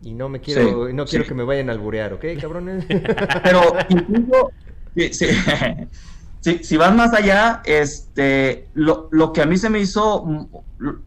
[0.02, 2.86] Y no me quiero, no quiero que me vayan a alburear, ¿ok, cabrones?
[3.44, 4.52] Pero incluso,
[4.96, 5.26] sí,
[6.41, 10.25] si, si vas más allá, este, lo, lo, que a mí se me hizo,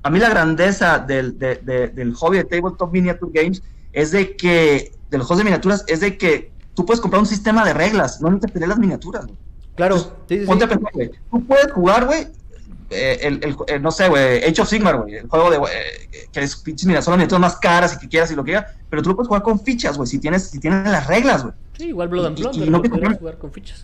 [0.03, 5.19] a mí la grandeza del, del hobby de Tabletop Miniature Games es de que, de
[5.19, 8.29] los juegos de miniaturas, es de que tú puedes comprar un sistema de reglas, no
[8.29, 9.27] necesitas tener las miniaturas.
[9.75, 11.11] Claro, sí, sí, ponte a pensar, güey.
[11.31, 12.27] Tú puedes jugar, güey,
[12.91, 16.41] eh, el, el, no sé, güey, Age of Sigmar, güey, el juego de, eh, que
[16.41, 19.03] es, mira, son las miniaturas más caras y que quieras y lo que quieras, pero
[19.03, 21.55] tú lo puedes jugar con fichas, güey, si tienes, si tienes las reglas, güey.
[21.79, 23.83] Sí, igual Blood and Blood, y, no puedes jugar con fichas.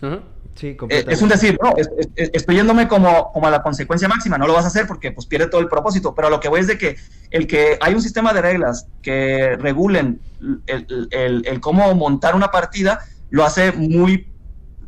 [0.55, 1.73] Sí, eh, es un decir, no,
[2.15, 5.25] estoy yéndome como, como a la consecuencia máxima, no lo vas a hacer porque pues
[5.25, 6.97] pierde todo el propósito, pero lo que voy es de que
[7.31, 10.19] el que hay un sistema de reglas que regulen
[10.67, 14.29] el, el, el cómo montar una partida, lo hace muy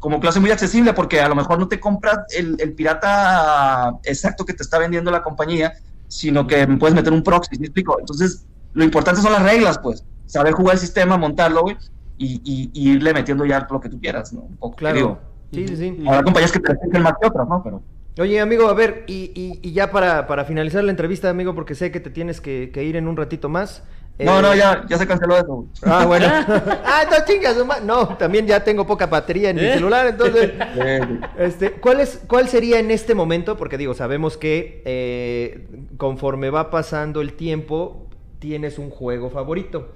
[0.02, 4.44] como hace muy accesible porque a lo mejor no te compras el, el, pirata exacto
[4.44, 5.74] que te está vendiendo la compañía,
[6.08, 8.00] sino que puedes meter un proxy, ¿me explico?
[8.00, 8.44] Entonces,
[8.74, 11.78] lo importante son las reglas, pues, saber jugar el sistema, montarlo, güey,
[12.18, 14.42] y, y, irle metiendo ya lo que tú quieras, ¿no?
[14.42, 15.20] Un poco, claro.
[15.52, 16.04] Sí, sí, sí.
[16.08, 17.62] Habrá compañías que te hacen más que otras, ¿no?
[17.64, 17.82] Pero...
[18.20, 21.92] Oye, amigo, a ver, y, y, ya para, para, finalizar la entrevista, amigo, porque sé
[21.92, 23.84] que te tienes que, que ir en un ratito más,
[24.20, 25.66] No, no, ya, ya se canceló eso.
[25.84, 26.28] Ah, bueno.
[26.86, 29.74] ah, no chingas, no, también ya tengo poca batería en mi ¿Eh?
[29.76, 30.52] celular, entonces.
[31.38, 33.56] este, ¿cuál es, cuál sería en este momento?
[33.58, 38.08] Porque digo, sabemos que eh, conforme va pasando el tiempo,
[38.40, 39.94] tienes un juego favorito.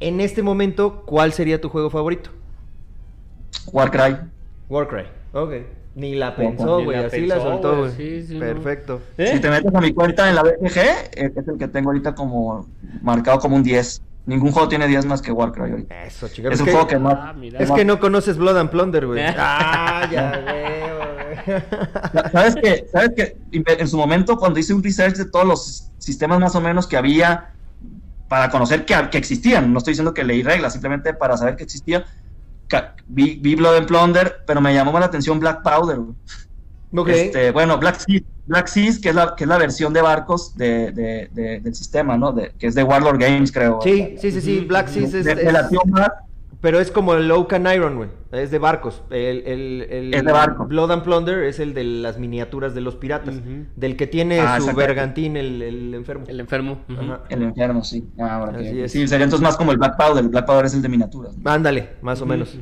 [0.00, 2.30] En este momento, ¿cuál sería tu juego favorito?
[3.70, 4.16] Warcry.
[4.70, 5.02] Warcry,
[5.32, 5.52] ok.
[5.96, 7.90] Ni la pensó, güey, así la soltó, güey.
[7.96, 9.02] Sí, sí, Perfecto.
[9.18, 9.32] ¿Eh?
[9.34, 12.14] Si te metes a mi cuenta en la BG, eh, es el que tengo ahorita
[12.14, 12.68] como
[13.02, 14.00] marcado como un 10.
[14.26, 15.86] Ningún juego tiene 10 más que Warcraft hoy.
[16.06, 16.52] Eso, chicos.
[16.52, 17.14] Es, un juego que más.
[17.18, 19.20] Ah, es que no conoces Blood and Plunder, güey.
[19.36, 21.60] ah, ya güey.
[22.30, 22.86] ¿Sabes qué?
[22.92, 23.36] ¿Sabes qué?
[23.50, 26.96] En su momento, cuando hice un research de todos los sistemas más o menos que
[26.96, 27.50] había
[28.28, 31.64] para conocer que, que existían, no estoy diciendo que leí reglas, simplemente para saber que
[31.64, 32.04] existía,
[33.06, 35.98] vi, Blood and Plunder, pero me llamó más la atención Black Powder.
[37.08, 40.56] Este, bueno, Black Seas, Black Seas, que es la, que es la versión de barcos
[40.56, 42.34] de, de, del sistema, ¿no?
[42.34, 43.80] que es de Warlord Games, creo.
[43.82, 44.60] Sí, sí, sí, sí.
[44.60, 45.68] Black Seas es, de, la
[46.60, 48.10] pero es como el Oaken Iron, güey.
[48.32, 49.02] Es de barcos.
[49.10, 50.68] El, el, es de barcos.
[50.68, 53.40] Blood and Plunder es el de las miniaturas de los piratas.
[53.76, 56.24] Del que tiene ah, su bergantín, el, enfermo.
[56.28, 56.80] El enfermo.
[57.28, 58.08] El enfermo, sí.
[58.18, 58.52] Ah,
[58.88, 60.22] sí, sería entonces más como el Black Powder.
[60.22, 61.36] El Black Powder es el de miniaturas.
[61.44, 62.56] Ándale, más o menos.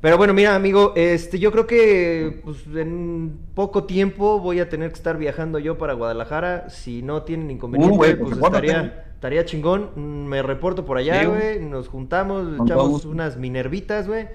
[0.00, 4.90] Pero bueno, mira, amigo, este, yo creo que pues, en poco tiempo voy a tener
[4.90, 6.70] que estar viajando yo para Guadalajara.
[6.70, 10.28] Si no tienen inconveniente, uh, pues, estaría, estaría chingón.
[10.28, 11.60] Me reporto por allá, güey.
[11.60, 14.28] Nos juntamos, echamos unas minervitas, güey.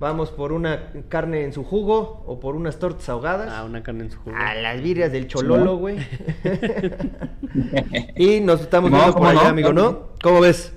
[0.00, 3.48] Vamos por una carne en su jugo o por unas tortas ahogadas.
[3.50, 4.36] Ah, una carne en su jugo.
[4.36, 5.98] A las virrias del chololo, güey.
[8.16, 10.08] y nos estamos viendo por allá, amigo, ¿no?
[10.22, 10.72] ¿Cómo ves?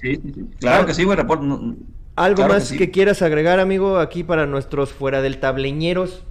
[0.00, 0.46] Sí, sí, sí.
[0.58, 1.18] Claro que sí, güey.
[2.16, 6.24] ¿Algo más que, quieras agregar, amigo, aquí para nuestros fuera del tableñeros?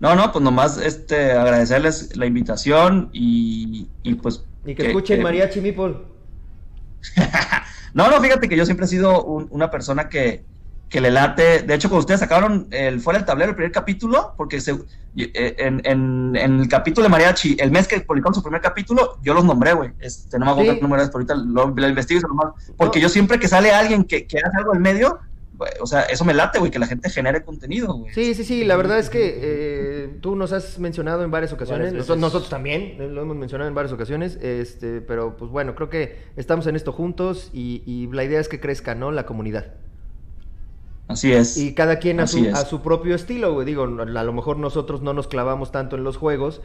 [0.00, 4.44] No, no, pues nomás este, agradecerles la invitación y, y pues...
[4.66, 6.04] Y que, escuchen Mariachi Mipol.
[7.94, 10.42] no, no, fíjate que yo siempre he sido una persona que,
[10.90, 11.62] que le late.
[11.62, 14.72] De hecho, cuando ustedes sacaron el fuera del tablero, el primer capítulo, porque se,
[15.16, 19.32] eh, en, en, el capítulo de Mariachi, el mes que publicaron su primer capítulo, yo
[19.32, 19.92] los nombré, güey.
[20.00, 22.28] Este, no me acuerdo qué número es, pero ahorita lo, lo investigo.
[22.76, 25.20] Porque yo siempre que sale alguien que, que hace algo en medio,
[25.80, 28.12] o sea, eso me late, güey, que la gente genere contenido, güey.
[28.12, 31.92] Sí, sí, sí, la verdad es que eh, tú nos has mencionado en varias ocasiones,
[31.92, 36.16] nosotros, también eh, lo hemos mencionado en varias ocasiones, este, pero pues bueno, creo que
[36.34, 39.12] estamos en esto juntos y, y la idea es que crezca, ¿no?
[39.12, 39.74] La comunidad.
[41.10, 41.56] Así es.
[41.56, 43.66] Y cada quien a su, a su, propio estilo, güey.
[43.66, 46.60] Digo, a lo mejor nosotros no nos clavamos tanto en los juegos,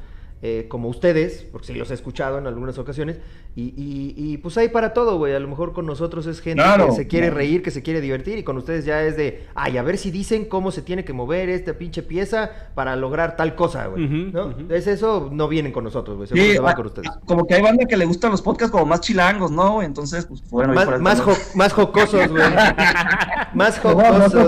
[0.48, 3.18] eh, como ustedes, porque sí los he escuchado en algunas ocasiones,
[3.56, 3.74] y,
[4.16, 5.34] y, pues hay para todo, güey.
[5.34, 8.38] A lo mejor con nosotros es gente que se quiere reír, que se quiere divertir,
[8.38, 11.14] y con ustedes ya es de, ay, a ver si dicen cómo se tiene que
[11.14, 14.08] mover esta pinche pieza para lograr tal cosa, güey.
[14.08, 14.54] ¿No?
[14.70, 16.28] Es eso, no vienen con nosotros, güey.
[16.28, 17.10] Sí, con ustedes.
[17.26, 19.82] Como que hay banda que le gustan los podcasts como más chilangos, ¿no?
[19.82, 20.74] Entonces, pues bueno.
[20.74, 22.44] Más, más, más jocosos, güey.
[23.56, 24.34] más jocosos.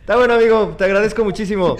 [0.00, 0.74] Está bueno, amigo.
[0.78, 1.76] Te agradezco muchísimo.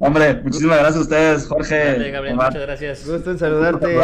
[0.00, 1.92] Hombre, muchísimas gracias a ustedes, Jorge.
[1.92, 3.06] Dale, Gabriel, muchas gracias.
[3.06, 3.94] Gusto en saludarte.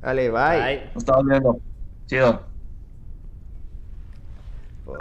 [0.00, 0.30] Dale, bye.
[0.30, 0.82] bye.
[0.94, 1.60] Nos estamos viendo.
[2.06, 2.48] Chido.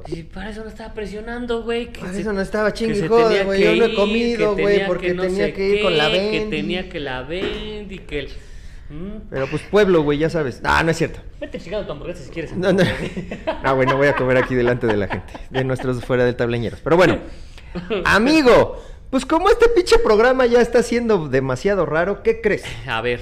[0.07, 1.91] Y para eso no estaba presionando, güey.
[1.93, 3.63] Para eso no estaba chingue güey.
[3.63, 6.31] Yo no he comido, güey, porque tenía que ir con la vend.
[6.31, 8.29] Que tenía que la vend y que el...
[8.89, 9.27] ¿Mm?
[9.29, 10.61] Pero pues pueblo, güey, ya sabes.
[10.63, 11.19] Ah, no es cierto.
[11.41, 12.55] Vete chingando tu hamburguesa si quieres.
[12.55, 12.83] No, no.
[13.63, 15.33] Ah, güey, no voy a comer aquí delante de la gente.
[15.49, 16.79] De nuestros fuera del tableñeros.
[16.81, 17.19] Pero bueno,
[18.05, 22.63] amigo, pues como este pinche programa ya está siendo demasiado raro, ¿qué crees?
[22.87, 23.21] A ver.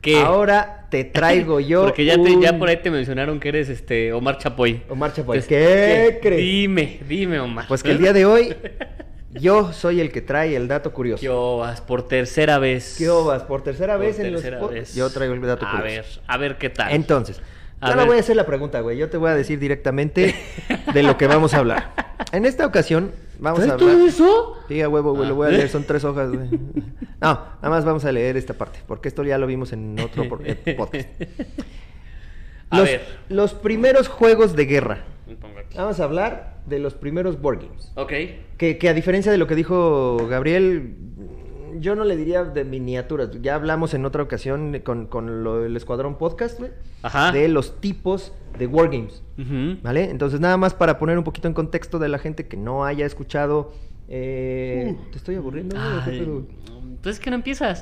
[0.00, 0.20] ¿Qué?
[0.20, 1.82] Ahora te traigo yo.
[1.82, 4.82] Porque ya, te, ya por ahí te mencionaron que eres este Omar Chapoy.
[4.88, 5.40] Omar Chapoy.
[5.42, 6.38] ¿Qué, crees?
[6.38, 7.66] Dime, dime, Omar.
[7.66, 8.54] Pues que el día de hoy
[9.32, 11.20] yo soy el que trae el dato curioso.
[11.20, 12.94] ¿Qué vas por tercera vez?
[12.96, 14.94] ¿Qué vas por tercera vez en los vez.
[14.94, 15.80] Yo traigo el dato curioso.
[15.80, 16.92] A ver, a ver qué tal.
[16.92, 17.40] Entonces,
[17.82, 18.96] yo no voy a hacer la pregunta, güey.
[18.96, 20.34] Yo te voy a decir directamente
[20.92, 21.92] de lo que vamos a hablar.
[22.30, 24.56] En esta ocasión vamos a todo eso?
[24.68, 25.28] Sí, a huevo, güey.
[25.28, 25.68] Lo voy a leer.
[25.68, 26.48] Son tres hojas, güey.
[27.20, 28.78] No, nada más vamos a leer esta parte.
[28.86, 31.08] Porque esto ya lo vimos en otro eh, podcast.
[32.70, 33.02] A ver.
[33.28, 35.04] Los primeros juegos de guerra.
[35.74, 37.92] Vamos a hablar de los primeros board games.
[37.96, 38.12] Ok.
[38.56, 40.94] Que, que a diferencia de lo que dijo Gabriel,
[41.80, 43.30] yo no le diría de miniaturas.
[43.40, 46.70] Ya hablamos en otra ocasión con, con lo del Escuadrón Podcast, güey.
[47.02, 47.32] Ajá.
[47.32, 49.22] De los tipos de wargames.
[49.82, 50.10] ¿Vale?
[50.10, 53.06] Entonces, nada más para poner un poquito en contexto de la gente que no haya
[53.06, 53.72] escuchado.
[54.08, 55.10] Eh, uh.
[55.10, 55.76] ¿Te estoy aburriendo?
[56.06, 57.80] Entonces, ¿qué no empiezas?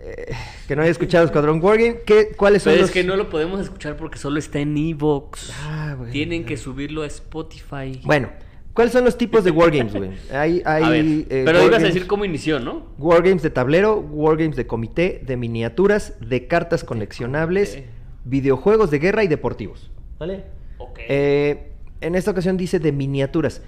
[0.00, 0.34] Eh,
[0.68, 3.60] que no haya escuchado Escuadrón Wargame, ¿qué, ¿cuáles son Pero es que no lo podemos
[3.60, 5.52] escuchar porque solo está en Evox.
[5.64, 8.00] Ah, Tienen que subirlo a Spotify.
[8.04, 8.30] Bueno,
[8.78, 10.10] ¿Cuáles son los tipos de wargames, güey?
[10.30, 12.84] Hay, hay, eh, pero ibas a decir cómo inició, ¿no?
[12.96, 17.82] Wargames de tablero, wargames de comité, de miniaturas, de cartas coleccionables,
[18.24, 19.90] videojuegos de guerra y deportivos.
[20.20, 20.44] ¿Vale?
[20.78, 21.00] Ok.
[21.08, 23.62] Eh, en esta ocasión dice de miniaturas,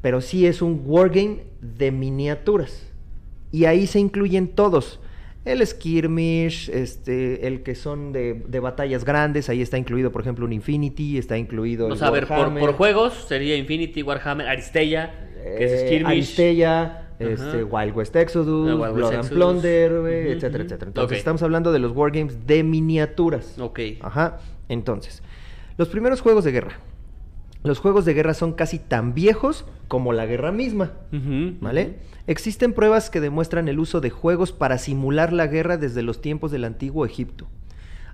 [0.00, 2.90] pero sí es un wargame de miniaturas.
[3.52, 4.98] Y ahí se incluyen todos
[5.44, 10.52] el skirmish, este, el que son de, batallas grandes, ahí está incluido, por ejemplo, un
[10.52, 11.84] Infinity, está incluido.
[11.84, 16.06] Vamos a ver, por, juegos sería Infinity, Warhammer, Aristella, que es eh, skirmish.
[16.06, 19.92] Aristella, este, Wild West Exodus, Blood and Plunder,
[20.28, 20.88] etcétera, etcétera.
[20.88, 23.58] Entonces, estamos hablando de los wargames de miniaturas.
[23.58, 23.80] Ok.
[24.00, 24.38] Ajá.
[24.68, 25.22] Entonces,
[25.76, 26.78] los primeros juegos de guerra.
[27.64, 30.92] Los juegos de guerra son casi tan viejos como la guerra misma,
[31.60, 31.98] ¿vale?
[32.26, 36.50] Existen pruebas que demuestran el uso de juegos para simular la guerra desde los tiempos
[36.52, 37.48] del antiguo Egipto.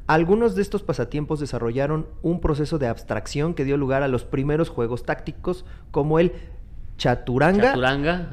[0.06, 4.68] Algunos de estos pasatiempos desarrollaron un proceso de abstracción que dio lugar a los primeros
[4.68, 6.32] juegos tácticos como el
[6.98, 7.74] chaturanga,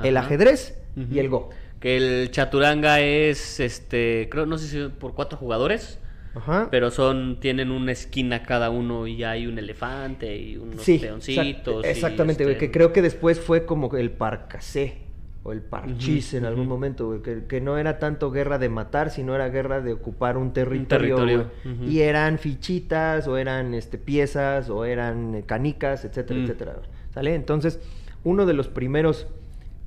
[0.04, 1.50] el ajedrez y el go.
[1.80, 5.98] Que el chaturanga es, este, creo, no sé si por cuatro jugadores.
[6.34, 6.70] Ajá.
[6.72, 11.86] Pero son, tienen una esquina cada uno y hay un elefante y unos peoncitos.
[11.86, 15.02] exactamente, este que creo que después fue como el parcasé
[15.44, 19.50] o el parchís en algún momento, que, no era tanto guerra de matar, sino era
[19.50, 21.50] guerra de ocupar un territorio,
[21.88, 26.44] y eran fichitas, o eran este, piezas, o eran canicas, etcétera, mm.
[26.44, 26.76] etcétera,
[27.12, 27.34] ¿sale?
[27.34, 27.80] Entonces,
[28.24, 29.28] uno de los primeros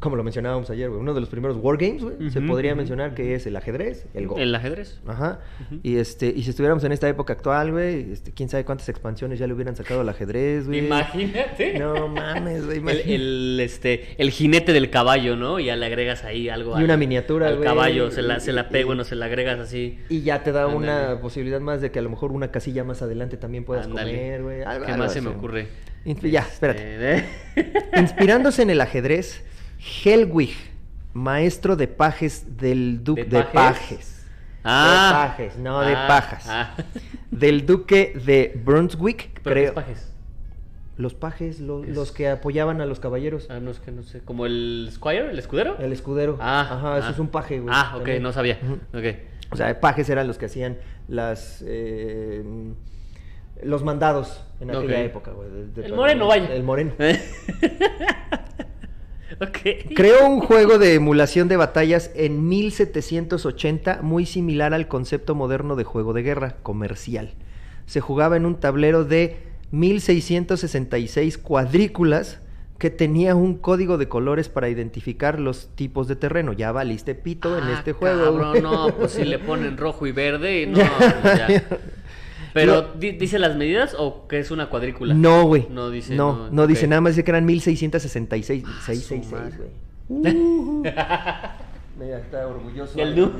[0.04, 3.34] como lo mencionábamos ayer, güey, uno de los primeros wargames, güey, se podría mencionar que
[3.34, 4.36] es el ajedrez, el Go.
[4.36, 5.00] El ajedrez.
[5.06, 5.40] Ajá.
[5.82, 9.38] Y este, y si estuviéramos en esta época actual, güey, este, quién sabe cuántas expansiones
[9.38, 10.80] ya le hubieran sacado al ajedrez, güey.
[10.80, 11.78] Imagínate.
[11.78, 12.82] No mames, güey.
[13.14, 15.58] El, este, el jinete del caballo, ¿no?
[15.58, 16.78] Y ya le agregas ahí algo.
[16.78, 20.00] Y una miniatura, al caballo, se la, se la pega, bueno, se la agregas así.
[20.10, 23.00] Y ya te da una posibilidad más de que a lo mejor una casilla más
[23.00, 24.58] adelante también puedas comer, güey.
[24.84, 25.66] ¿Qué más se me ocurre?
[26.04, 27.22] ya, espérate.
[27.56, 29.42] Este, Inspirándose en el ajedrez
[29.84, 30.54] Helwig,
[31.12, 34.26] maestro de pajes del duque de, pajes.
[34.64, 36.46] Ah, de pajes, no de ah, pajas.
[36.48, 36.74] Ah.
[37.30, 39.74] Del duque de Brunswick, creo.
[39.74, 40.10] pajes?
[40.96, 43.48] Los pajes, los que apoyaban a los caballeros.
[43.50, 44.20] Ah, no es que no sé.
[44.20, 45.76] ¿Como el squire, el escudero?
[45.78, 46.38] El escudero.
[46.40, 47.10] Ah, Ajá, eso ah.
[47.10, 47.74] es un paje, güey.
[47.76, 48.58] Ah, ok, no sabía.
[49.50, 50.78] O sea, pajes eran los que hacían
[51.08, 51.62] las.
[51.66, 52.44] Eh,
[53.62, 55.48] los mandados en aquella época, güey.
[55.76, 56.54] el moreno, vaya.
[56.54, 56.92] El moreno.
[59.94, 65.84] Creó un juego de emulación de batallas en 1780 muy similar al concepto moderno de
[65.84, 67.34] juego de guerra comercial.
[67.86, 69.36] Se jugaba en un tablero de
[69.70, 72.40] 1666 cuadrículas
[72.78, 76.52] que tenía un código de colores para identificar los tipos de terreno.
[76.52, 78.54] Ya valiste pito en ah, este juego.
[78.60, 80.78] no, pues si le ponen rojo y verde, no,
[81.24, 81.64] ya.
[82.54, 85.12] Pero, ¿dice las medidas o que es una cuadrícula?
[85.12, 85.66] No, güey.
[85.70, 86.14] No dice.
[86.14, 88.64] No, no, dice, nada más dice que eran 1666.
[88.86, 89.70] 666, güey.
[90.06, 90.82] Uh,
[91.98, 92.98] Mira, está orgulloso.
[93.00, 93.14] El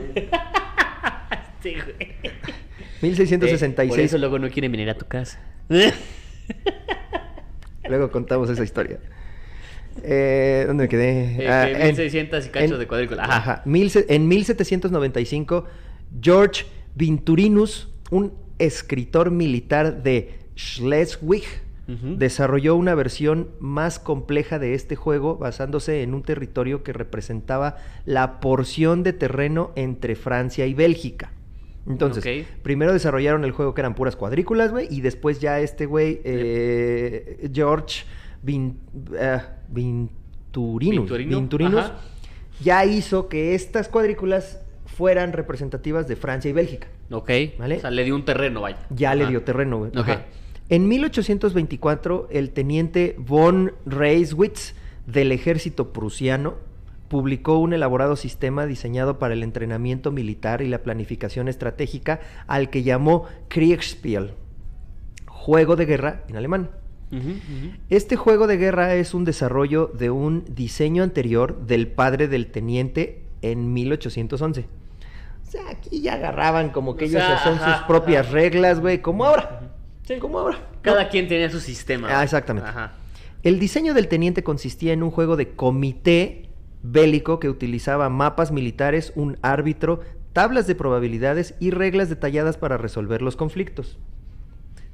[1.63, 1.95] sí, güey.
[3.03, 3.91] 1666.
[3.91, 5.39] por eso luego no quieren venir a tu casa.
[7.87, 8.99] luego contamos esa historia.
[10.03, 11.45] Eh, ¿Dónde me quedé?
[11.45, 13.25] Eh, ah, 1600 y cachos de cuadrícula.
[13.25, 13.37] Ajá.
[13.37, 13.63] ajá.
[13.67, 15.67] en 1795,
[16.23, 21.45] George Vinturinus, un escritor militar de Schleswig,
[21.87, 27.77] desarrolló una versión más compleja de este juego basándose en un territorio que representaba
[28.07, 31.33] la porción de terreno entre Francia y Bélgica.
[31.87, 36.23] Entonces, primero desarrollaron el juego que eran puras cuadrículas, güey, y después ya este güey,
[36.25, 38.05] eh, George
[38.47, 41.11] eh, Vinturinus,
[42.63, 44.64] ya hizo que estas cuadrículas
[44.95, 46.89] fueran representativas de Francia y Bélgica.
[47.11, 47.31] Ok.
[47.59, 47.77] ¿Vale?
[47.77, 48.79] O sea, le dio un terreno, vaya.
[48.91, 49.91] Ya le dio terreno, güey.
[50.71, 54.75] En 1824, el teniente von Reiswitz
[55.07, 56.55] del ejército prusiano
[57.09, 62.83] publicó un elaborado sistema diseñado para el entrenamiento militar y la planificación estratégica al que
[62.83, 64.33] llamó Kriegspiel,
[65.27, 66.71] juego de guerra en alemán.
[67.91, 73.23] Este juego de guerra es un desarrollo de un diseño anterior del padre del teniente
[73.43, 74.67] en 1811
[75.69, 79.61] aquí ya agarraban como que ellos son sus propias reglas, güey, como ahora.
[80.07, 80.19] Sí.
[80.19, 80.59] Como ahora.
[80.83, 82.09] Cada quien tenía su sistema.
[82.11, 82.71] Ah, exactamente.
[83.43, 86.49] El diseño del teniente consistía en un juego de comité
[86.83, 90.01] bélico que utilizaba mapas militares, un árbitro,
[90.33, 93.99] tablas de probabilidades y reglas detalladas para resolver los conflictos.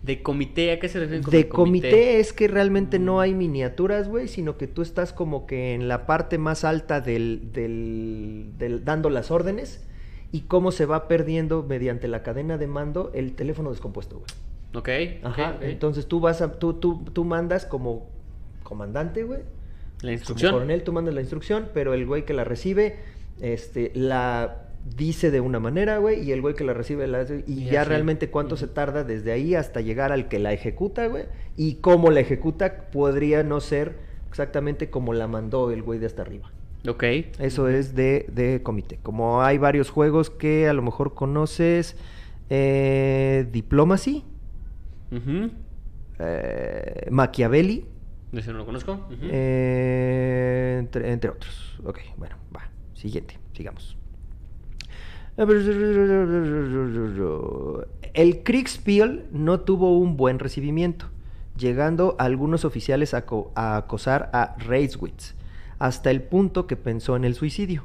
[0.02, 0.72] ¿De comité?
[0.72, 1.22] ¿A qué se refiere?
[1.28, 2.20] de comité?
[2.20, 6.06] es que realmente no hay miniaturas, güey, sino que tú estás como que en la
[6.06, 9.84] parte más alta del, del dando las órdenes
[10.32, 14.30] y cómo se va perdiendo mediante la cadena de mando el teléfono descompuesto, güey.
[14.74, 15.24] Ok.
[15.24, 15.58] Ajá.
[15.60, 18.08] Entonces tú vas a, tú, tú, tú mandas como
[18.62, 19.40] comandante, güey.
[20.02, 20.52] La instrucción.
[20.52, 22.96] Como coronel tú mandas la instrucción, pero el güey que la recibe,
[23.40, 27.44] este, la dice de una manera, güey, y el güey que la recibe la hace,
[27.46, 31.24] y, ya realmente cuánto se tarda desde ahí hasta llegar al que la ejecuta, güey,
[31.56, 33.96] y cómo la ejecuta podría no ser
[34.28, 36.50] exactamente como la mandó el güey de hasta arriba.
[36.86, 37.02] Ok.
[37.38, 38.98] Eso es de, de comité.
[39.02, 41.96] Como hay varios juegos que a lo mejor conoces,
[42.48, 44.24] eh, Diplomacy,
[46.18, 47.86] eh, Machiavelli.
[48.32, 49.08] Ese no lo conozco.
[49.22, 51.78] Eh, entre, entre otros.
[51.84, 52.68] Ok, bueno, va.
[52.94, 53.96] Siguiente, sigamos.
[58.14, 61.06] El Kriegspiel no tuvo un buen recibimiento,
[61.56, 63.24] llegando algunos oficiales a,
[63.54, 65.34] acosar a Reiswitz,
[65.80, 67.84] hasta el punto que pensó en el suicidio.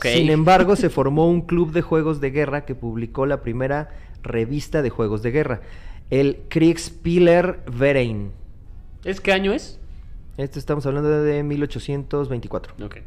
[0.00, 3.90] Sin embargo, se formó un club de juegos de guerra que publicó la primera
[4.22, 5.60] revista de juegos de guerra,
[6.08, 8.30] el Kriegspieler Verein.
[9.04, 9.80] ¿Es qué año es?
[10.36, 12.74] Esto estamos hablando de 1824.
[12.86, 13.02] Okay.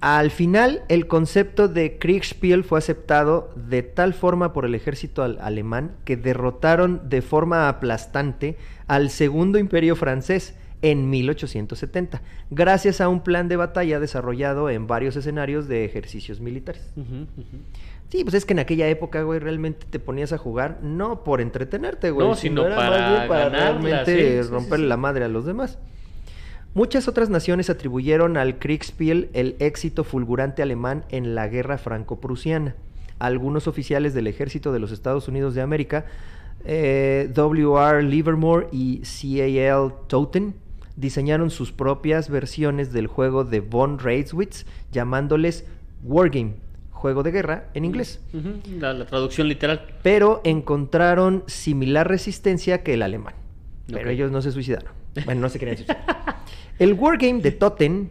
[0.00, 5.92] Al final, el concepto de Kriegspiel fue aceptado de tal forma por el ejército alemán
[6.04, 13.48] que derrotaron de forma aplastante al Segundo Imperio francés en 1870, gracias a un plan
[13.48, 16.90] de batalla desarrollado en varios escenarios de ejercicios militares.
[18.08, 21.40] Sí, pues es que en aquella época, güey, realmente te ponías a jugar no por
[21.40, 25.78] entretenerte, güey, no, sino, para, para realmente romperle la madre a los demás.
[26.76, 32.76] Muchas otras naciones atribuyeron al Kriegspiel el éxito fulgurante alemán en la guerra franco-prusiana.
[33.18, 36.04] Algunos oficiales del ejército de los Estados Unidos de América,
[36.66, 38.02] eh, W.R.
[38.02, 39.94] Livermore y C.A.L.
[40.06, 40.54] Toten,
[40.96, 45.66] diseñaron sus propias versiones del juego de von Reiswitz, llamándoles
[46.02, 46.54] Wargame,
[46.90, 48.20] juego de guerra en inglés.
[48.80, 49.86] la, traducción literal.
[50.02, 53.34] Pero encontraron similar resistencia que el alemán.
[53.86, 54.92] Pero ellos no se suicidaron.
[55.24, 56.04] Bueno, no se querían suicidar.
[56.78, 58.10] El Wargame de Totten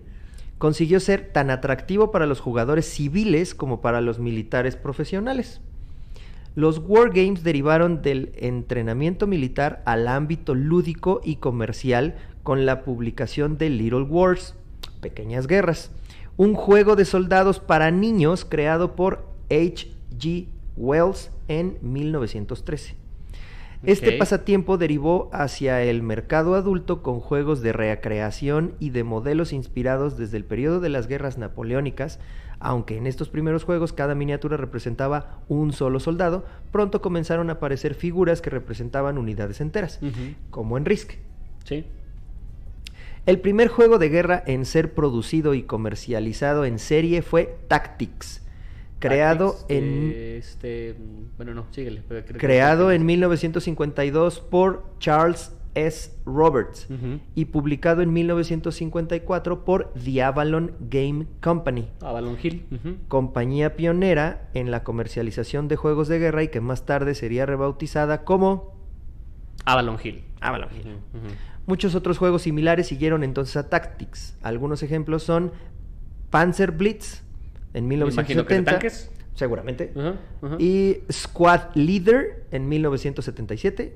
[0.58, 5.62] consiguió ser tan atractivo para los jugadores civiles como para los militares profesionales.
[6.56, 12.16] Los Wargames derivaron del entrenamiento militar al ámbito lúdico y comercial
[12.46, 14.54] con la publicación de Little Wars,
[15.02, 15.90] Pequeñas Guerras,
[16.38, 20.46] un juego de soldados para niños creado por H.G.
[20.78, 22.98] Wells en 1913.
[23.82, 30.16] Este pasatiempo derivó hacia el mercado adulto con juegos de recreación y de modelos inspirados
[30.16, 32.20] desde el periodo de las guerras napoleónicas,
[32.60, 37.96] aunque en estos primeros juegos cada miniatura representaba un solo soldado, pronto comenzaron a aparecer
[37.96, 40.00] figuras que representaban unidades enteras,
[40.52, 41.14] como en Risk.
[41.64, 41.86] Sí.
[43.26, 48.44] El primer juego de guerra en ser producido y comercializado en serie fue Tactics,
[49.00, 50.96] creado en este
[51.36, 52.04] bueno no síguele
[52.38, 56.12] creado en 1952 por Charles S.
[56.26, 56.88] Roberts
[57.34, 61.90] y publicado en 1954 por The Avalon Game Company.
[62.02, 62.66] Avalon Hill.
[63.08, 68.24] Compañía pionera en la comercialización de juegos de guerra y que más tarde sería rebautizada
[68.24, 68.76] como
[69.66, 70.24] Avalon Hill.
[70.40, 70.98] Avalon Hill.
[71.66, 74.38] Muchos otros juegos similares siguieron entonces a Tactics.
[74.42, 75.52] Algunos ejemplos son
[76.30, 77.24] Panzer Blitz,
[77.74, 78.72] en 1970.
[78.72, 79.12] tanques?
[79.34, 79.92] Seguramente.
[80.60, 83.96] Y Squad Leader en 1977.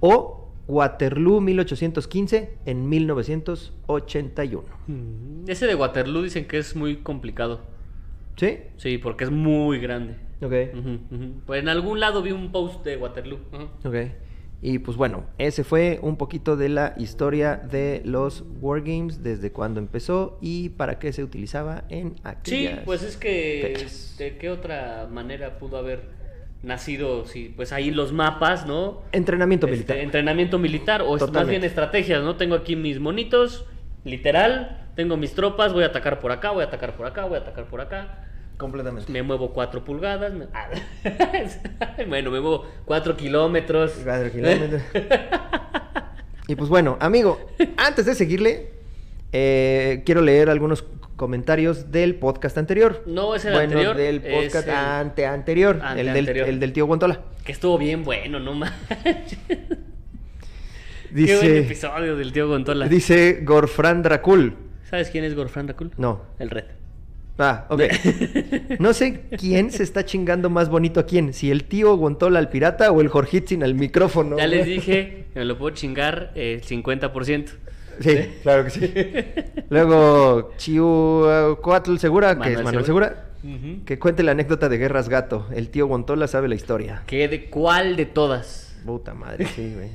[0.00, 4.64] O Waterloo 1815 en 1981.
[4.86, 7.62] Mm, ese de Waterloo dicen que es muy complicado.
[8.36, 8.58] ¿Sí?
[8.76, 10.16] Sí, porque es muy grande.
[10.42, 10.52] Ok.
[11.46, 13.38] Pues en algún lado vi un post de Waterloo.
[13.84, 13.96] Ok.
[14.62, 19.80] Y pues bueno, ese fue un poquito de la historia de los Wargames, desde cuándo
[19.80, 23.86] empezó y para qué se utilizaba en aquellas Sí, pues es que
[24.18, 26.04] de qué otra manera pudo haber
[26.62, 29.02] nacido, sí, pues ahí los mapas, ¿no?
[29.12, 29.96] Entrenamiento este, militar.
[29.98, 32.36] Entrenamiento militar o más bien estrategias, ¿no?
[32.36, 33.66] Tengo aquí mis monitos,
[34.04, 37.36] literal, tengo mis tropas, voy a atacar por acá, voy a atacar por acá, voy
[37.36, 38.26] a atacar por acá
[38.56, 39.12] Completamente.
[39.12, 40.32] Me muevo 4 pulgadas.
[40.54, 40.68] Ah,
[42.08, 43.92] bueno, me muevo 4 kilómetros.
[44.02, 44.82] 4 kilómetros.
[46.48, 47.38] y pues bueno, amigo,
[47.76, 48.70] antes de seguirle,
[49.32, 50.84] eh, quiero leer algunos
[51.16, 53.02] comentarios del podcast anterior.
[53.06, 53.96] No, es el bueno, anterior.
[53.96, 57.20] del podcast ante anterior, el, del, el del tío Guantola.
[57.44, 59.38] Que estuvo bien bueno, no manches.
[61.10, 62.88] Dice, Qué buen episodio del tío Guantola.
[62.88, 64.56] Dice Gorfran Dracul.
[64.84, 65.92] ¿Sabes quién es Gorfran Dracul?
[65.96, 66.22] No.
[66.38, 66.64] El Red.
[67.38, 67.82] Ah, ok.
[68.78, 72.48] No sé quién se está chingando más bonito a quién, si el tío Guantola al
[72.48, 74.36] pirata o el Jorgitzin al micrófono.
[74.36, 77.46] Ya les dije que me lo puedo chingar el 50%.
[78.00, 78.92] Sí, claro que sí.
[79.70, 83.24] Luego, Chihuahua Segura, que es Manuel Segura,
[83.84, 85.46] que cuente la anécdota de Guerras Gato.
[85.54, 87.02] El tío Guantola sabe la historia.
[87.06, 88.75] ¿Qué de cuál de todas?
[88.86, 89.90] Puta madre, sí, güey.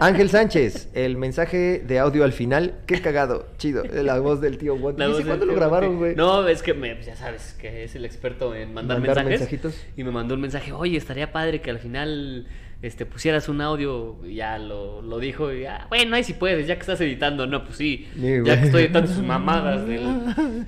[0.00, 2.74] Ángel Sánchez, el mensaje de audio al final.
[2.86, 3.82] Qué cagado, chido.
[3.84, 5.02] La voz del tío Wonti.
[5.26, 6.14] ¿Cuándo lo grabaron, güey?
[6.14, 9.40] No, es que me, ya sabes que es el experto en mandar, mandar mensajes.
[9.40, 9.86] mensajitos.
[9.96, 12.46] Y me mandó un mensaje, oye, estaría padre que al final
[12.82, 16.76] este, pusieras un audio, ya lo, lo dijo, y ya, bueno, ahí si puedes, ya
[16.76, 19.86] que estás editando, no, pues sí, ya que estoy editando sus mamadas.
[19.86, 20.00] Del...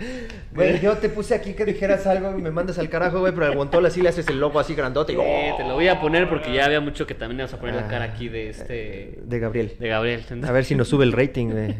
[0.54, 3.46] Güey, yo te puse aquí que dijeras algo y me mandas al carajo, güey, pero
[3.46, 5.14] al Guantola sí le haces el logo así grandote.
[5.14, 5.16] Y...
[5.16, 7.88] te lo voy a poner porque ya había mucho que también vamos a poner la
[7.88, 9.18] cara aquí de este...
[9.24, 9.72] De Gabriel.
[9.78, 10.22] De Gabriel.
[10.44, 11.74] A ver si nos sube el rating, güey.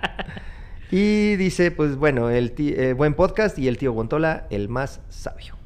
[0.90, 5.56] y dice, pues bueno, el eh, buen podcast y el tío Guantola, el más sabio.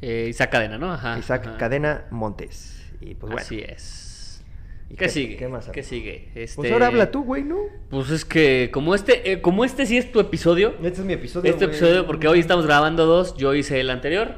[0.00, 0.90] Eh, Isaac Cadena, ¿no?
[0.90, 1.18] Ajá.
[1.18, 2.77] Isaac Cadena Montes.
[3.00, 3.38] Y pues bueno.
[3.38, 4.44] Así es.
[4.90, 5.36] ¿Y qué, sigue?
[5.36, 5.68] ¿Qué más?
[5.68, 6.30] ¿Qué sigue?
[6.34, 6.56] Este...
[6.56, 7.58] Pues ahora habla tú, güey, ¿no?
[7.90, 10.74] Pues es que como este, eh, como este sí es tu episodio.
[10.82, 11.50] Este es mi episodio.
[11.50, 13.36] Este episodio, porque hoy estamos grabando dos.
[13.36, 14.36] Yo hice el anterior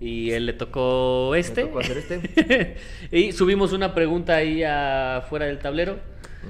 [0.00, 1.62] y él le tocó este.
[1.62, 2.76] tocó hacer este.
[3.12, 5.98] y subimos una pregunta ahí afuera del tablero.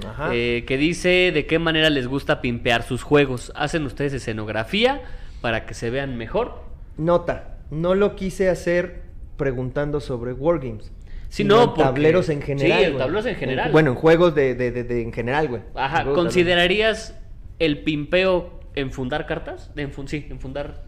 [0.07, 0.29] Ajá.
[0.33, 3.51] Eh, que dice de qué manera les gusta pimpear sus juegos.
[3.55, 5.01] ¿Hacen ustedes escenografía
[5.41, 6.63] para que se vean mejor?
[6.97, 9.01] Nota, no lo quise hacer
[9.35, 10.93] preguntando sobre Wargames.
[11.31, 12.79] Sí, no, tableros en general.
[12.79, 13.71] Sí, en tableros en general.
[13.71, 15.61] bueno, en juegos de, de, de, en general, güey.
[15.75, 17.17] Ajá, ¿considerarías
[17.57, 19.71] el pimpeo en fundar cartas?
[19.77, 20.83] En sí, en fundar.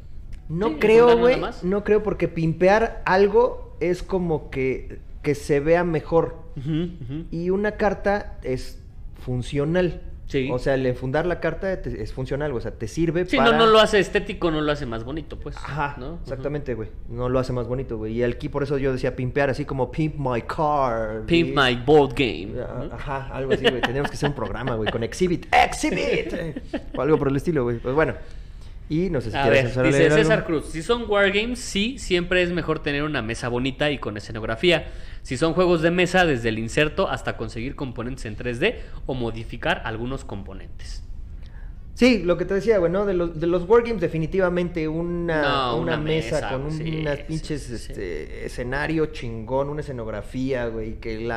[0.50, 1.40] No creo, güey.
[1.64, 6.44] No creo porque pimpear algo es como que, que se vea mejor.
[7.32, 8.84] Y una carta es
[9.22, 10.02] funcional.
[10.52, 13.50] O sea, el enfundar la carta es funcional, o sea, te sirve sí, para...
[13.50, 15.56] Sí, no, no lo hace estético, no lo hace más bonito, pues.
[15.58, 16.20] Ajá, ¿no?
[16.24, 16.90] exactamente, güey.
[17.08, 18.14] No lo hace más bonito, güey.
[18.14, 21.24] Y aquí por eso yo decía pimpear, así como pimp my car.
[21.28, 22.54] Pimp my board game.
[22.92, 23.82] Ajá, algo así, güey.
[23.82, 25.46] Tenemos que hacer un programa, güey, con Exhibit.
[25.54, 26.34] ¡Exhibit!
[26.96, 27.78] o algo por el estilo, güey.
[27.78, 28.16] Pues bueno.
[28.90, 32.52] Y no sé si a ver, dice César Cruz, si son wargames, sí, siempre es
[32.52, 34.92] mejor tener una mesa bonita y con escenografía.
[35.22, 38.76] Si son juegos de mesa, desde el inserto hasta conseguir componentes en 3D
[39.06, 41.04] o modificar algunos componentes.
[41.96, 46.50] Sí, lo que te decía, bueno, de los, de los wargames definitivamente una, una, mesa,
[46.50, 51.32] con unas pinches este, escenario chingón, una escenografía, güey, que el,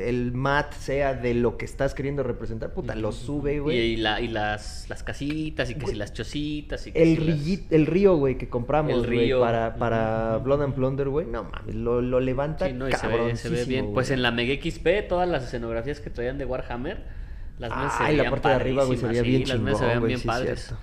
[0.00, 3.78] el, mat sea de lo que estás queriendo representar, puta, lo sube, güey.
[3.78, 8.16] Y, la, y las, las casitas y que si las chocitas y el, el río,
[8.16, 12.68] güey, que compramos, güey, para, para Blood and Plunder, güey, no mames, lo, lo levanta
[12.70, 13.92] no, se, ve, se ve bien.
[13.94, 17.19] Pues en la Mega XP todas las escenografías que traían de Warhammer
[17.60, 20.06] las mesas se la parte de arriba, güey, se veía bien Las mesas se veían
[20.06, 20.74] bien padres.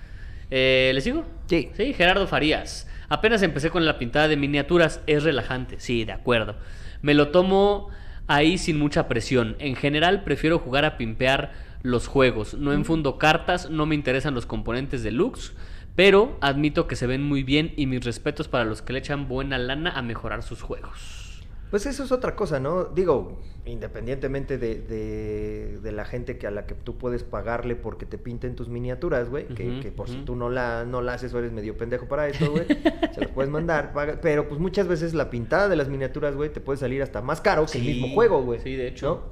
[0.52, 1.26] Eh, ¿Le sigo?
[1.48, 1.72] Sí.
[1.76, 2.88] Sí, Gerardo Farías.
[3.10, 5.80] Apenas empecé con la pintada de miniaturas, es relajante.
[5.80, 6.56] Sí, de acuerdo.
[7.02, 7.90] Me lo tomo
[8.28, 9.56] ahí sin mucha presión.
[9.58, 11.52] En general prefiero jugar a pimpear
[11.82, 12.54] los juegos.
[12.54, 15.54] No enfundo cartas, no me interesan los componentes deluxe,
[15.96, 19.28] pero admito que se ven muy bien y mis respetos para los que le echan
[19.28, 21.27] buena lana a mejorar sus juegos.
[21.70, 22.86] Pues eso es otra cosa, ¿no?
[22.86, 28.18] Digo, independientemente de, de, la gente que a la que tú puedes pagarle porque te
[28.18, 31.52] pinten tus miniaturas, güey, que, por si tú no la, no la haces o eres
[31.52, 32.66] medio pendejo para esto, güey,
[33.14, 33.92] se las puedes mandar,
[34.22, 37.42] pero pues muchas veces la pintada de las miniaturas, güey, te puede salir hasta más
[37.42, 38.60] caro que el mismo juego, güey.
[38.62, 39.24] Sí, de hecho.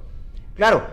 [0.56, 0.84] Claro,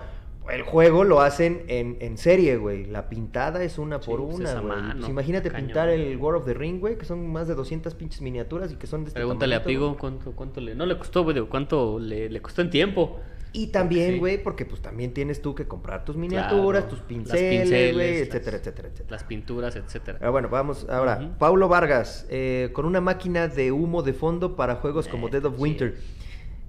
[0.51, 2.85] el juego lo hacen en, en serie, güey.
[2.87, 4.93] La pintada es una por pues, una, güey.
[4.99, 8.21] Pues imagínate pintar el War of the Ring, güey, que son más de 200 pinches
[8.21, 10.75] miniaturas y que son de este Pregúntale a Pigo cuánto, cuánto le...
[10.75, 13.21] No le costó, güey, cuánto le, le costó en tiempo.
[13.55, 18.19] Y también, güey, porque pues también tienes tú que comprar tus miniaturas, tus pinceles, güey,
[18.21, 19.11] etcétera, etcétera, etcétera.
[19.11, 20.19] Las pinturas, etcétera.
[20.19, 21.35] Pero bueno, vamos ahora.
[21.39, 25.45] Paulo Vargas, eh, con una máquina de humo de fondo para juegos como eh, Dead
[25.45, 25.99] of Winter.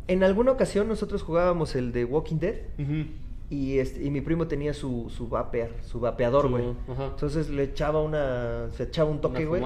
[0.08, 2.56] En alguna ocasión nosotros jugábamos el de Walking Dead.
[3.50, 6.66] Y, este, y mi primo tenía su, su vapear, su vapeador, güey.
[6.88, 9.62] Entonces le echaba una, se echaba un toque, güey.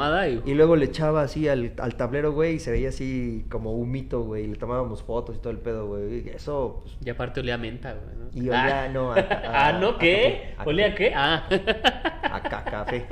[0.45, 0.53] Y...
[0.55, 4.43] luego le echaba así al, al tablero, güey, y se veía así como humito, güey.
[4.43, 6.28] Y le tomábamos fotos y todo el pedo, güey.
[6.30, 6.97] Eso, pues...
[7.05, 8.15] Y aparte olía a menta, güey.
[8.17, 8.30] ¿no?
[8.34, 8.89] Y olía, ah.
[8.89, 9.17] no, a,
[9.69, 9.97] Ah, ¿no?
[9.97, 10.55] ¿Qué?
[10.65, 11.13] ¿Olía a qué?
[11.15, 11.47] Ah.
[12.23, 13.05] A café.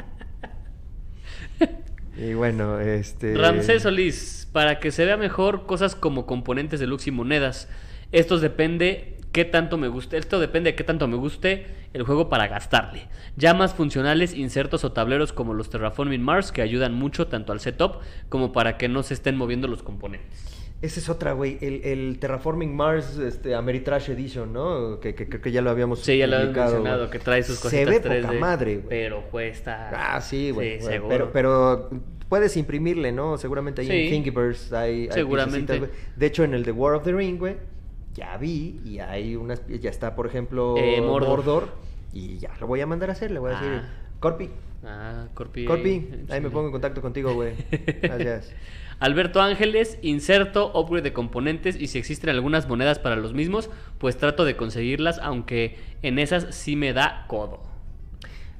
[2.18, 3.36] Y bueno, este...
[3.36, 7.68] Ramsés Solís, para que se vea mejor cosas como componentes de lux y monedas.
[8.13, 10.15] Estos depende qué tanto me guste.
[10.15, 13.09] Esto depende de qué tanto me guste el juego para gastarle.
[13.36, 17.59] Ya más funcionales, insertos o tableros como los Terraforming Mars que ayudan mucho tanto al
[17.59, 20.45] setup como para que no se estén moviendo los componentes.
[20.81, 21.57] Esa es otra, güey.
[21.59, 25.01] El, Terraforming Mars este, Ameritrash Edition, ¿no?
[25.01, 27.93] Que creo que, ya lo habíamos Sí, ya lo habíamos mencionado, que trae sus cositas
[27.93, 28.88] Se ve poca madre, güey.
[28.88, 30.15] Pero cuesta...
[30.15, 30.79] Ah, sí, güey.
[31.09, 31.89] pero, pero
[32.29, 33.38] puedes imprimirle, ¿no?
[33.38, 35.09] Seguramente ahí en Thingiverse hay...
[35.11, 35.89] Seguramente.
[36.15, 37.74] de hecho, en el The War of the Ring, güey
[38.16, 41.70] ya vi y hay unas, ya está, por ejemplo, eh, Mordor.
[42.13, 43.89] y ya lo voy a mandar a hacer, le voy a decir, ah.
[44.20, 44.49] Corpi.
[44.84, 45.66] Ah, Corpi.
[45.66, 47.53] Corpi, ahí me pongo en contacto contigo, güey.
[48.01, 48.53] Gracias.
[48.99, 54.18] Alberto Ángeles, inserto, upgrade de componentes y si existen algunas monedas para los mismos, pues
[54.18, 57.61] trato de conseguirlas, aunque en esas sí me da codo.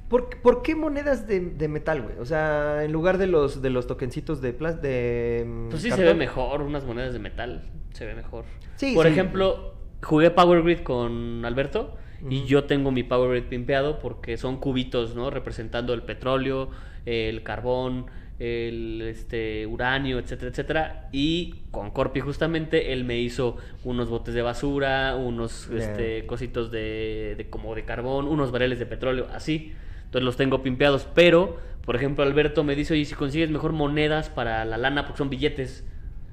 [0.08, 2.18] ¿Por, qué monedas de, metal, güey?
[2.18, 4.86] O sea, en lugar de los de los tokencitos de plástico.
[4.86, 7.64] De, mm, pues sí se ve mejor, unas monedas de metal.
[7.96, 8.44] Se ve mejor.
[8.76, 9.72] Sí, Por ejemplo,
[10.02, 11.96] jugué Power Grid con Alberto.
[12.28, 15.30] Y yo tengo mi Power Grid pimpeado porque son cubitos, ¿no?
[15.30, 16.70] Representando el petróleo,
[17.06, 18.06] el carbón,
[18.38, 21.08] el este, uranio, etcétera, etcétera.
[21.10, 27.34] Y con Corpi justamente él me hizo unos botes de basura, unos este, cositos de,
[27.38, 29.72] de, como de carbón, unos barriles de petróleo, así.
[30.04, 31.08] Entonces los tengo pimpeados.
[31.14, 35.16] Pero, por ejemplo, Alberto me dice, oye, si consigues mejor monedas para la lana, porque
[35.16, 35.86] son billetes.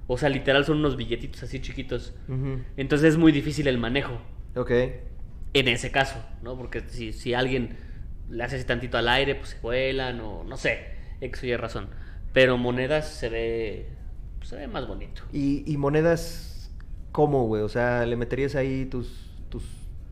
[0.07, 2.13] O sea, literal son unos billetitos así chiquitos.
[2.77, 4.19] Entonces es muy difícil el manejo.
[4.55, 4.71] Ok.
[5.53, 6.57] En ese caso, ¿no?
[6.57, 7.77] Porque si, si alguien
[8.29, 10.87] le hace así tantito al aire, pues se vuelan o no sé.
[11.21, 11.89] X y razón.
[12.33, 13.87] Pero monedas se ve,
[14.41, 15.23] se ve más bonito.
[15.31, 16.71] ¿Y, y monedas
[17.11, 17.61] cómo, güey?
[17.61, 19.63] O sea, ¿le meterías ahí tus, tus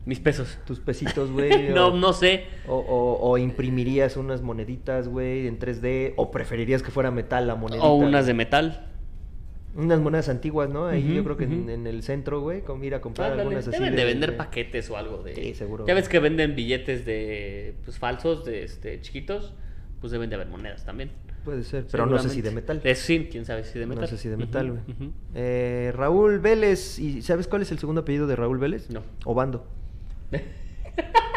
[0.05, 0.57] mis pesos.
[0.65, 1.69] Tus pesitos, güey.
[1.69, 2.45] no, no sé.
[2.67, 6.13] O, imprimirías unas moneditas, güey, en 3D.
[6.17, 7.85] O preferirías que fuera metal la monedita.
[7.85, 8.90] O unas de metal.
[9.73, 10.87] Unas monedas antiguas, ¿no?
[10.87, 13.77] Ahí yo creo que en, el centro, güey, como ir a comprar algunas así.
[13.77, 15.35] Deben de, vender paquetes o algo de.
[15.35, 15.85] Sí, seguro.
[15.87, 17.75] Ya ves que venden billetes de.
[17.85, 19.53] Pues falsos, de este, chiquitos.
[20.01, 21.11] Pues deben de haber monedas también.
[21.45, 22.81] Puede ser, pero no sé si de metal.
[22.83, 24.01] Es, sí, quién sabe si de metal.
[24.01, 25.11] No sé si de metal, güey.
[25.33, 28.89] eh, Raúl Vélez, ¿y sabes cuál es el segundo apellido de Raúl Vélez?
[28.89, 29.03] No.
[29.25, 29.65] Obando.